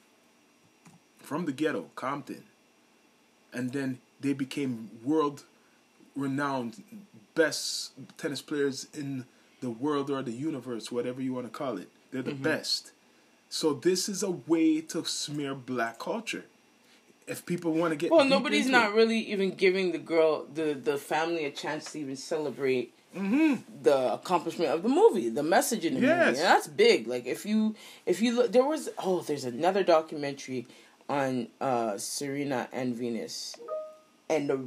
from 1.19 1.45
the 1.45 1.53
ghetto, 1.53 1.91
Compton, 1.95 2.43
and 3.53 3.73
then 3.73 3.99
they 4.21 4.33
became 4.33 4.91
world 5.05 5.45
renowned 6.17 6.83
best 7.35 7.93
tennis 8.19 8.43
players 8.43 8.87
in 8.95 9.25
the 9.61 9.71
world 9.71 10.11
or 10.11 10.23
the 10.23 10.33
universe, 10.33 10.91
whatever 10.93 11.21
you 11.23 11.33
want 11.33 11.47
to 11.47 11.53
call 11.53 11.79
it. 11.79 11.89
They're 12.11 12.23
the 12.23 12.35
best. 12.35 12.93
So 13.49 13.75
this 13.75 14.09
is 14.09 14.23
a 14.23 14.31
way 14.31 14.81
to 14.83 15.05
smear 15.05 15.55
black 15.55 15.99
culture. 15.99 16.45
If 17.27 17.47
people 17.47 17.73
want 17.73 17.93
to 17.93 17.97
get 17.97 18.11
Well, 18.11 18.25
nobody's 18.25 18.69
not 18.69 18.91
it. 18.91 18.95
really 18.97 19.19
even 19.19 19.53
giving 19.55 19.93
the 19.93 19.99
girl, 19.99 20.47
the 20.53 20.75
the 20.75 20.99
family, 20.99 21.45
a 21.45 21.51
chance 21.51 21.93
to 21.93 22.01
even 22.01 22.17
celebrate 22.17 22.93
Mm-hmm. 23.17 23.83
the 23.83 24.15
accomplishment 24.15 24.71
of 24.71 24.83
the 24.83 24.89
movie, 24.89 25.29
the 25.29 25.43
message 25.43 25.85
in 25.85 25.93
the 25.95 26.01
Yes. 26.01 26.17
movie, 26.17 26.29
and 26.29 26.47
that's 26.47 26.67
big. 26.67 27.07
Like 27.07 27.27
if 27.27 27.45
you 27.45 27.75
if 28.07 28.23
you 28.23 28.35
look, 28.35 28.53
there 28.53 28.65
was 28.65 28.89
oh, 28.99 29.21
there's 29.21 29.45
another 29.45 29.83
documentary 29.85 30.67
on 31.11 31.49
uh 31.61 31.99
Serena 31.99 32.69
and 32.73 32.95
Venus, 32.95 33.55
and 34.31 34.49
the 34.49 34.67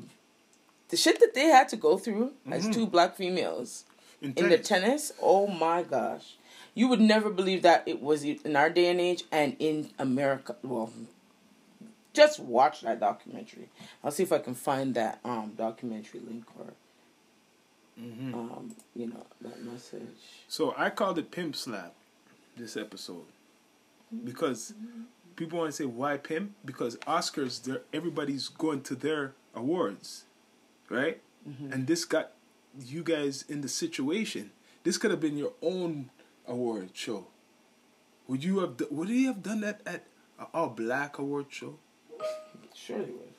the 0.89 0.97
shit 0.97 1.19
that 1.19 1.33
they 1.33 1.45
had 1.45 1.69
to 1.69 1.77
go 1.77 1.97
through 1.97 2.33
as 2.49 2.69
two 2.69 2.85
black 2.87 3.15
females 3.15 3.85
in 4.21 4.33
the 4.49 4.57
tennis. 4.57 5.11
Oh 5.21 5.47
my 5.47 5.83
gosh, 5.83 6.35
you 6.73 6.87
would 6.87 7.01
never 7.01 7.29
believe 7.29 7.61
that 7.63 7.83
it 7.85 8.01
was 8.01 8.23
in 8.23 8.55
our 8.55 8.69
day 8.69 8.89
and 8.89 8.99
age 9.01 9.23
and 9.31 9.55
in 9.59 9.89
America. 9.99 10.55
Well, 10.63 10.91
just 12.13 12.39
watch 12.39 12.81
that 12.81 12.99
documentary. 12.99 13.69
I'll 14.03 14.11
see 14.11 14.23
if 14.23 14.31
I 14.31 14.39
can 14.39 14.53
find 14.55 14.93
that 14.95 15.19
um 15.25 15.53
documentary 15.57 16.21
link 16.21 16.45
or 16.57 16.73
Mm-hmm. 17.97 18.33
um 18.35 18.75
you 18.93 19.07
know 19.07 19.25
that 19.39 19.63
message. 19.63 20.01
So 20.49 20.73
I 20.77 20.89
called 20.89 21.17
it 21.17 21.31
pimp 21.31 21.55
slap 21.55 21.93
this 22.57 22.75
episode 22.75 23.23
because 24.25 24.73
people 25.37 25.59
want 25.59 25.71
to 25.71 25.75
say 25.77 25.85
why 25.85 26.17
pimp 26.17 26.51
because 26.65 26.97
Oscars 27.07 27.63
they're 27.63 27.83
everybody's 27.93 28.49
going 28.49 28.81
to 28.81 28.95
their 28.95 29.31
awards, 29.55 30.25
right? 30.89 31.21
mm-hmm. 31.47 31.71
and 31.71 31.87
this 31.87 32.05
got 32.05 32.31
you 32.79 33.03
guys 33.03 33.45
in 33.47 33.61
the 33.61 33.69
situation. 33.69 34.51
This 34.83 34.97
could 34.97 35.11
have 35.11 35.19
been 35.19 35.37
your 35.37 35.53
own 35.61 36.09
award 36.47 36.89
show. 36.93 37.27
Would 38.27 38.43
you 38.43 38.59
have? 38.59 38.81
Would 38.91 39.09
you 39.09 39.27
have 39.27 39.43
done 39.43 39.61
that 39.61 39.81
at 39.85 40.03
a 40.39 40.45
all 40.53 40.69
black 40.69 41.17
award 41.17 41.47
show? 41.49 41.75
Surely 42.73 43.11
would. 43.11 43.33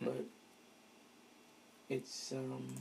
But 0.00 0.24
it's 1.88 2.32
um. 2.32 2.76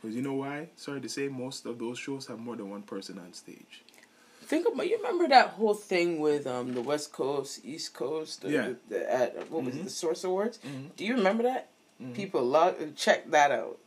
Because 0.00 0.16
you 0.16 0.22
know 0.22 0.34
why? 0.34 0.68
Sorry 0.76 1.00
to 1.00 1.08
say, 1.08 1.28
most 1.28 1.64
of 1.64 1.78
those 1.78 1.98
shows 1.98 2.26
have 2.26 2.38
more 2.38 2.56
than 2.56 2.68
one 2.68 2.82
person 2.82 3.18
on 3.18 3.32
stage. 3.32 3.82
Think 4.44 4.66
about 4.68 4.88
you 4.88 4.96
remember 4.98 5.28
that 5.28 5.50
whole 5.50 5.74
thing 5.74 6.20
with 6.20 6.46
um 6.46 6.74
the 6.74 6.82
West 6.82 7.12
Coast, 7.12 7.60
East 7.64 7.94
Coast, 7.94 8.42
the, 8.42 8.50
yeah. 8.50 8.68
The, 8.68 8.76
the, 8.88 9.12
at 9.12 9.36
what 9.36 9.44
mm-hmm. 9.46 9.66
was 9.66 9.66
it, 9.66 9.78
mm-hmm. 9.78 9.84
the 9.84 9.90
Source 9.90 10.24
Awards? 10.24 10.58
Mm-hmm. 10.58 10.88
Do 10.96 11.04
you 11.04 11.14
remember 11.14 11.42
that? 11.44 11.68
Mm-hmm. 12.02 12.12
People 12.12 12.44
love 12.44 12.76
check 12.96 13.30
that 13.30 13.50
out. 13.50 13.78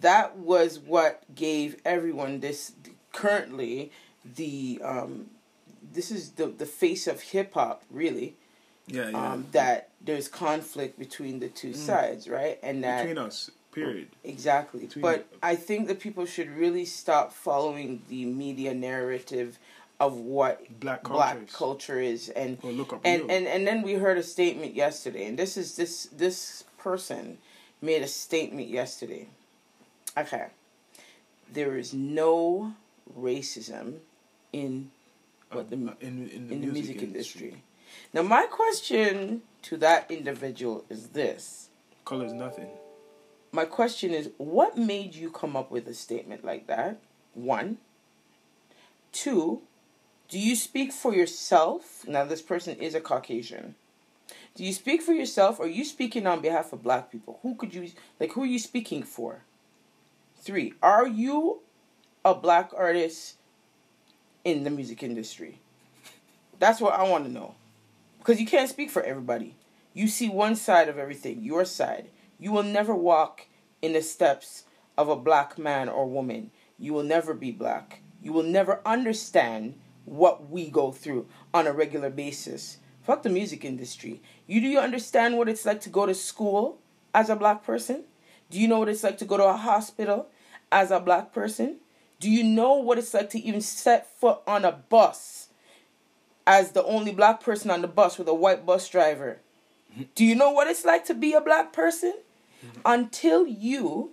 That 0.00 0.36
was 0.36 0.78
what 0.78 1.22
gave 1.34 1.76
everyone 1.84 2.40
this 2.40 2.72
currently 3.12 3.90
the 4.36 4.80
um 4.84 5.26
this 5.92 6.10
is 6.10 6.32
the 6.32 6.46
the 6.46 6.66
face 6.66 7.06
of 7.06 7.20
hip 7.20 7.54
hop 7.54 7.82
really. 7.90 8.36
Yeah, 8.86 9.10
yeah. 9.10 9.32
Um, 9.32 9.46
that 9.52 9.90
there's 10.00 10.26
conflict 10.26 10.98
between 10.98 11.38
the 11.38 11.48
two 11.48 11.70
mm. 11.70 11.76
sides, 11.76 12.28
right? 12.28 12.58
And 12.60 12.82
that 12.82 13.04
between 13.04 13.18
us, 13.18 13.50
period. 13.72 14.08
Exactly. 14.24 14.80
Between 14.80 15.02
but 15.02 15.26
I 15.42 15.56
think 15.56 15.88
that 15.88 16.00
people 16.00 16.26
should 16.26 16.50
really 16.56 16.84
stop 16.84 17.32
following 17.32 18.02
the 18.08 18.24
media 18.24 18.74
narrative 18.74 19.58
of 19.98 20.16
what 20.16 20.80
black, 20.80 21.02
black 21.02 21.52
culture 21.52 22.00
is 22.00 22.30
and 22.30 22.62
look 22.64 22.94
up 22.94 23.02
and, 23.04 23.30
and 23.30 23.46
and 23.46 23.66
then 23.66 23.82
we 23.82 23.92
heard 23.92 24.16
a 24.16 24.22
statement 24.22 24.74
yesterday 24.74 25.26
and 25.26 25.38
this 25.38 25.58
is 25.58 25.76
this 25.76 26.04
this 26.06 26.64
person 26.78 27.36
made 27.82 28.00
a 28.00 28.06
statement 28.06 28.68
yesterday 28.68 29.28
okay 30.16 30.46
there 31.52 31.76
is 31.76 31.92
no 31.92 32.72
racism 33.18 33.96
in 34.52 34.90
what 35.52 35.70
the 35.70 35.76
uh, 35.76 35.94
in, 36.00 36.28
in 36.28 36.28
the, 36.28 36.34
in 36.34 36.48
the 36.48 36.56
music, 36.56 36.72
music 36.72 37.02
industry. 37.02 37.40
industry. 37.48 37.62
Now, 38.12 38.22
my 38.22 38.46
question 38.46 39.42
to 39.62 39.76
that 39.78 40.10
individual 40.10 40.84
is 40.88 41.08
this: 41.08 41.68
Color 42.04 42.26
is 42.26 42.32
nothing. 42.32 42.68
My 43.52 43.64
question 43.64 44.12
is, 44.12 44.30
what 44.36 44.78
made 44.78 45.14
you 45.14 45.30
come 45.30 45.56
up 45.56 45.70
with 45.70 45.88
a 45.88 45.94
statement 45.94 46.44
like 46.44 46.66
that? 46.68 47.00
One. 47.34 47.78
Two. 49.12 49.62
Do 50.28 50.38
you 50.38 50.54
speak 50.54 50.92
for 50.92 51.12
yourself? 51.12 52.04
Now, 52.06 52.24
this 52.24 52.42
person 52.42 52.76
is 52.76 52.94
a 52.94 53.00
Caucasian. 53.00 53.74
Do 54.54 54.64
you 54.64 54.72
speak 54.72 55.02
for 55.02 55.12
yourself, 55.12 55.58
or 55.58 55.64
are 55.64 55.68
you 55.68 55.84
speaking 55.84 56.26
on 56.26 56.40
behalf 56.40 56.72
of 56.72 56.82
Black 56.82 57.10
people? 57.10 57.40
Who 57.42 57.56
could 57.56 57.74
you 57.74 57.90
like? 58.20 58.32
Who 58.32 58.42
are 58.42 58.46
you 58.46 58.58
speaking 58.58 59.02
for? 59.02 59.42
Three. 60.36 60.74
Are 60.82 61.06
you 61.06 61.60
a 62.24 62.34
Black 62.34 62.70
artist 62.76 63.36
in 64.44 64.62
the 64.62 64.70
music 64.70 65.02
industry? 65.02 65.60
That's 66.58 66.80
what 66.80 66.94
I 66.94 67.08
want 67.08 67.24
to 67.24 67.32
know. 67.32 67.54
Because 68.18 68.40
you 68.40 68.46
can't 68.46 68.68
speak 68.68 68.90
for 68.90 69.02
everybody. 69.02 69.56
You 69.94 70.06
see 70.06 70.28
one 70.28 70.54
side 70.54 70.88
of 70.88 70.98
everything, 70.98 71.42
your 71.42 71.64
side. 71.64 72.10
You 72.40 72.52
will 72.52 72.62
never 72.62 72.94
walk 72.94 73.46
in 73.82 73.92
the 73.92 74.00
steps 74.00 74.64
of 74.96 75.10
a 75.10 75.16
black 75.16 75.58
man 75.58 75.90
or 75.90 76.06
woman. 76.06 76.50
You 76.78 76.94
will 76.94 77.02
never 77.02 77.34
be 77.34 77.52
black. 77.52 78.00
You 78.22 78.32
will 78.32 78.42
never 78.42 78.80
understand 78.86 79.78
what 80.06 80.50
we 80.50 80.70
go 80.70 80.90
through 80.90 81.26
on 81.52 81.66
a 81.66 81.72
regular 81.72 82.08
basis. 82.08 82.78
Fuck 83.02 83.22
the 83.22 83.28
music 83.28 83.64
industry. 83.64 84.22
You 84.46 84.62
do 84.62 84.68
you 84.68 84.78
understand 84.78 85.36
what 85.36 85.48
it's 85.50 85.66
like 85.66 85.82
to 85.82 85.90
go 85.90 86.06
to 86.06 86.14
school 86.14 86.78
as 87.14 87.28
a 87.28 87.36
black 87.36 87.62
person? 87.62 88.04
Do 88.50 88.58
you 88.58 88.68
know 88.68 88.78
what 88.78 88.88
it's 88.88 89.04
like 89.04 89.18
to 89.18 89.24
go 89.26 89.36
to 89.36 89.44
a 89.44 89.56
hospital 89.56 90.28
as 90.72 90.90
a 90.90 90.98
black 90.98 91.32
person? 91.32 91.76
Do 92.20 92.30
you 92.30 92.42
know 92.42 92.74
what 92.74 92.98
it's 92.98 93.14
like 93.14 93.30
to 93.30 93.38
even 93.38 93.60
set 93.60 94.18
foot 94.18 94.38
on 94.46 94.64
a 94.64 94.72
bus 94.72 95.48
as 96.46 96.72
the 96.72 96.84
only 96.84 97.12
black 97.12 97.42
person 97.42 97.70
on 97.70 97.82
the 97.82 97.88
bus 97.88 98.18
with 98.18 98.28
a 98.28 98.34
white 98.34 98.64
bus 98.64 98.88
driver? 98.88 99.40
Do 100.14 100.24
you 100.24 100.34
know 100.34 100.50
what 100.50 100.68
it's 100.68 100.84
like 100.84 101.04
to 101.06 101.14
be 101.14 101.32
a 101.32 101.40
black 101.40 101.72
person? 101.72 102.14
Until 102.84 103.46
you 103.46 104.10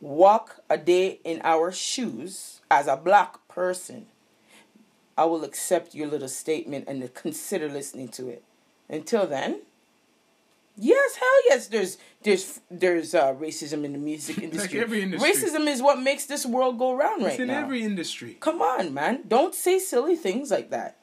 walk 0.00 0.60
a 0.70 0.78
day 0.78 1.20
in 1.24 1.40
our 1.44 1.70
shoes 1.72 2.60
as 2.70 2.86
a 2.86 2.96
black 2.96 3.46
person, 3.48 4.06
I 5.16 5.24
will 5.24 5.44
accept 5.44 5.94
your 5.94 6.06
little 6.08 6.28
statement 6.28 6.86
and 6.88 7.12
consider 7.14 7.68
listening 7.68 8.08
to 8.08 8.28
it. 8.28 8.42
Until 8.88 9.26
then, 9.26 9.60
Yes, 10.82 11.16
hell 11.16 11.44
yes. 11.46 11.66
There's 11.66 11.98
there's 12.22 12.60
there's 12.70 13.14
uh, 13.14 13.34
racism 13.34 13.84
in 13.84 13.92
the 13.92 13.98
music 13.98 14.38
industry. 14.42 14.78
like 14.78 14.82
every 14.82 15.02
industry. 15.02 15.30
Racism 15.30 15.66
is 15.66 15.82
what 15.82 16.00
makes 16.00 16.24
this 16.24 16.46
world 16.46 16.78
go 16.78 16.94
round 16.94 17.20
it's 17.22 17.30
right 17.32 17.40
in 17.40 17.48
now. 17.48 17.58
in 17.58 17.64
every 17.64 17.82
industry. 17.82 18.38
Come 18.40 18.62
on, 18.62 18.94
man. 18.94 19.20
Don't 19.28 19.54
say 19.54 19.78
silly 19.78 20.16
things 20.16 20.50
like 20.50 20.70
that. 20.70 20.96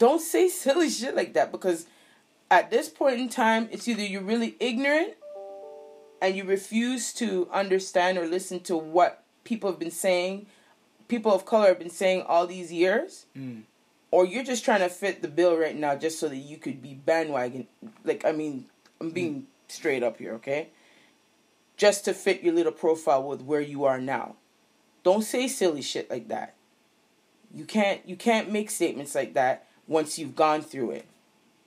Don't 0.00 0.20
say 0.20 0.48
silly 0.64 0.90
shit 0.90 1.14
like 1.14 1.34
that 1.34 1.52
because 1.52 1.86
at 2.50 2.70
this 2.70 2.88
point 2.88 3.20
in 3.20 3.28
time, 3.28 3.68
it's 3.70 3.88
either 3.88 4.02
you're 4.02 4.22
really 4.22 4.56
ignorant 4.60 5.14
and 6.20 6.36
you 6.36 6.44
refuse 6.44 7.12
to 7.14 7.48
understand 7.52 8.18
or 8.18 8.26
listen 8.26 8.60
to 8.60 8.76
what 8.76 9.24
people 9.44 9.70
have 9.70 9.78
been 9.78 9.90
saying, 9.90 10.46
people 11.08 11.32
of 11.32 11.44
color 11.44 11.68
have 11.68 11.78
been 11.78 11.90
saying 11.90 12.22
all 12.22 12.46
these 12.46 12.72
years. 12.72 13.26
Mm. 13.36 13.62
Or 14.10 14.24
you're 14.24 14.44
just 14.44 14.64
trying 14.64 14.80
to 14.80 14.88
fit 14.88 15.20
the 15.20 15.28
bill 15.28 15.56
right 15.56 15.76
now 15.76 15.96
just 15.96 16.18
so 16.18 16.28
that 16.28 16.36
you 16.36 16.56
could 16.56 16.80
be 16.80 16.94
bandwagon. 16.94 17.66
Like, 18.04 18.24
I 18.24 18.32
mean, 18.32 18.66
I'm 19.00 19.10
being 19.10 19.42
mm. 19.42 19.44
straight 19.68 20.02
up 20.02 20.18
here, 20.18 20.34
okay? 20.34 20.68
Just 21.76 22.04
to 22.06 22.14
fit 22.14 22.42
your 22.42 22.54
little 22.54 22.72
profile 22.72 23.22
with 23.24 23.42
where 23.42 23.60
you 23.60 23.84
are 23.84 24.00
now. 24.00 24.36
Don't 25.02 25.22
say 25.22 25.48
silly 25.48 25.82
shit 25.82 26.08
like 26.08 26.28
that. 26.28 26.54
You 27.54 27.64
can't 27.64 28.00
you 28.08 28.16
can't 28.16 28.50
make 28.50 28.70
statements 28.70 29.14
like 29.14 29.34
that 29.34 29.66
once 29.86 30.18
you've 30.18 30.34
gone 30.34 30.62
through 30.62 30.92
it. 30.92 31.06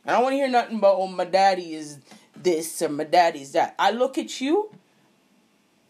I 0.06 0.14
don't 0.14 0.24
want 0.24 0.34
to 0.34 0.38
hear 0.38 0.50
nothing 0.50 0.78
about 0.78 0.96
oh 0.98 1.08
my 1.08 1.26
daddy 1.26 1.74
is 1.74 2.00
this 2.36 2.82
or 2.82 2.90
my 2.90 3.04
daddy 3.04 3.42
is 3.42 3.52
that. 3.52 3.76
I 3.78 3.92
look 3.92 4.18
at 4.18 4.42
you, 4.42 4.72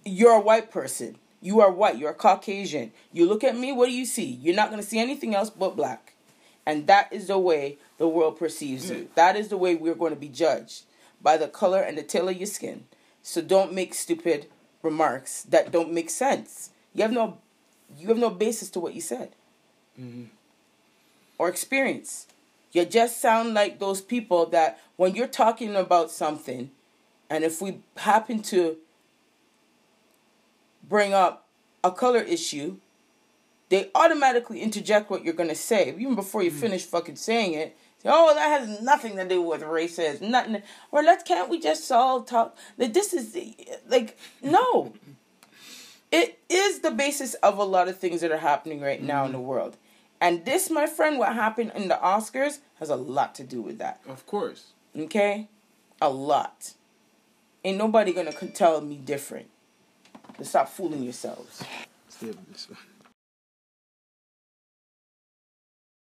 you're 0.06 0.34
a 0.34 0.42
white 0.42 0.72
person. 0.72 1.18
You 1.42 1.62
are 1.62 1.72
white, 1.72 1.98
you're 1.98 2.10
a 2.10 2.16
Caucasian. 2.16 2.92
You 3.14 3.26
look 3.26 3.44
at 3.46 3.58
me, 3.58 3.72
what 3.72 3.86
do 3.86 3.94
you 3.94 4.06
see? 4.06 4.26
You're 4.26 4.56
not 4.56 4.70
gonna 4.70 4.84
see 4.84 5.00
anything 5.00 5.36
else 5.36 5.50
but 5.50 5.76
black. 5.76 6.14
And 6.70 6.86
that 6.86 7.12
is 7.12 7.28
the 7.28 7.40
way 7.40 7.78
the 7.98 8.08
world 8.08 8.38
perceives 8.38 8.92
you. 8.92 9.10
That 9.16 9.36
is 9.36 9.48
the 9.48 9.58
way 9.58 9.74
we're 9.74 9.96
going 9.96 10.14
to 10.14 10.20
be 10.20 10.28
judged 10.28 10.84
by 11.20 11.36
the 11.36 11.48
color 11.48 11.82
and 11.82 11.98
the 11.98 12.04
tail 12.04 12.30
of 12.30 12.38
your 12.38 12.46
skin. 12.46 12.86
So 13.24 13.42
don't 13.42 13.74
make 13.74 13.96
stupid 13.96 14.46
remarks 14.84 15.42
that 15.50 15.72
don't 15.72 15.92
make 15.92 16.12
sense. 16.12 16.70
You 16.94 17.02
have 17.02 17.12
no 17.12 17.40
you 17.98 18.08
have 18.10 18.20
no 18.20 18.30
basis 18.30 18.70
to 18.72 18.80
what 18.80 18.94
you 18.94 19.02
said. 19.02 19.32
Mm-hmm. 20.00 20.26
Or 21.40 21.50
experience. 21.50 22.28
You 22.72 22.86
just 22.86 23.20
sound 23.20 23.54
like 23.54 23.80
those 23.80 24.02
people 24.02 24.46
that 24.48 24.80
when 24.96 25.16
you're 25.16 25.28
talking 25.28 25.76
about 25.76 26.12
something 26.12 26.72
and 27.30 27.44
if 27.44 27.62
we 27.62 27.80
happen 27.98 28.42
to 28.44 28.78
bring 30.88 31.14
up 31.14 31.48
a 31.84 31.92
color 31.92 32.20
issue, 32.20 32.78
they 33.70 33.90
automatically 33.94 34.62
interject 34.62 35.10
what 35.10 35.24
you're 35.24 35.34
going 35.34 35.50
to 35.50 35.56
say 35.56 35.90
even 35.90 36.16
before 36.16 36.44
you 36.44 36.52
mm-hmm. 36.52 36.60
finish 36.60 36.86
fucking 36.86 37.16
saying 37.16 37.54
it 37.54 37.78
Oh, 38.06 38.34
that 38.34 38.62
has 38.62 38.82
nothing 38.82 39.18
to 39.18 39.28
do 39.28 39.42
with 39.42 39.62
racism. 39.62 40.30
Nothing. 40.30 40.62
Or 40.92 41.04
let's 41.04 41.24
can't 41.24 41.50
we 41.50 41.60
just 41.60 41.92
all 41.92 42.22
talk? 42.22 42.56
Like 42.78 42.94
this 42.94 43.14
is 43.14 43.38
like 43.90 44.18
no. 44.42 44.94
it 46.12 46.40
is 46.48 46.80
the 46.80 46.92
basis 46.92 47.34
of 47.36 47.58
a 47.58 47.64
lot 47.64 47.88
of 47.88 48.00
things 48.00 48.22
that 48.22 48.32
are 48.32 48.38
happening 48.38 48.80
right 48.80 49.02
now 49.02 49.26
in 49.26 49.32
the 49.32 49.40
world, 49.40 49.76
and 50.22 50.46
this, 50.46 50.70
my 50.70 50.86
friend, 50.86 51.18
what 51.18 51.34
happened 51.34 51.72
in 51.76 51.88
the 51.88 51.96
Oscars 51.96 52.60
has 52.80 52.90
a 52.90 52.96
lot 52.96 53.36
to 53.36 53.44
do 53.44 53.62
with 53.62 53.78
that. 53.78 54.02
Of 54.08 54.26
course. 54.26 54.74
Okay, 54.98 55.48
a 56.02 56.10
lot. 56.10 56.74
Ain't 57.64 57.78
nobody 57.78 58.14
gonna 58.14 58.32
tell 58.32 58.82
me 58.82 58.96
different. 58.98 59.48
So 60.38 60.44
stop 60.44 60.70
fooling 60.70 61.04
yourselves. 61.04 61.64
Stay 62.08 62.34
this 62.52 62.70
one. 62.70 62.80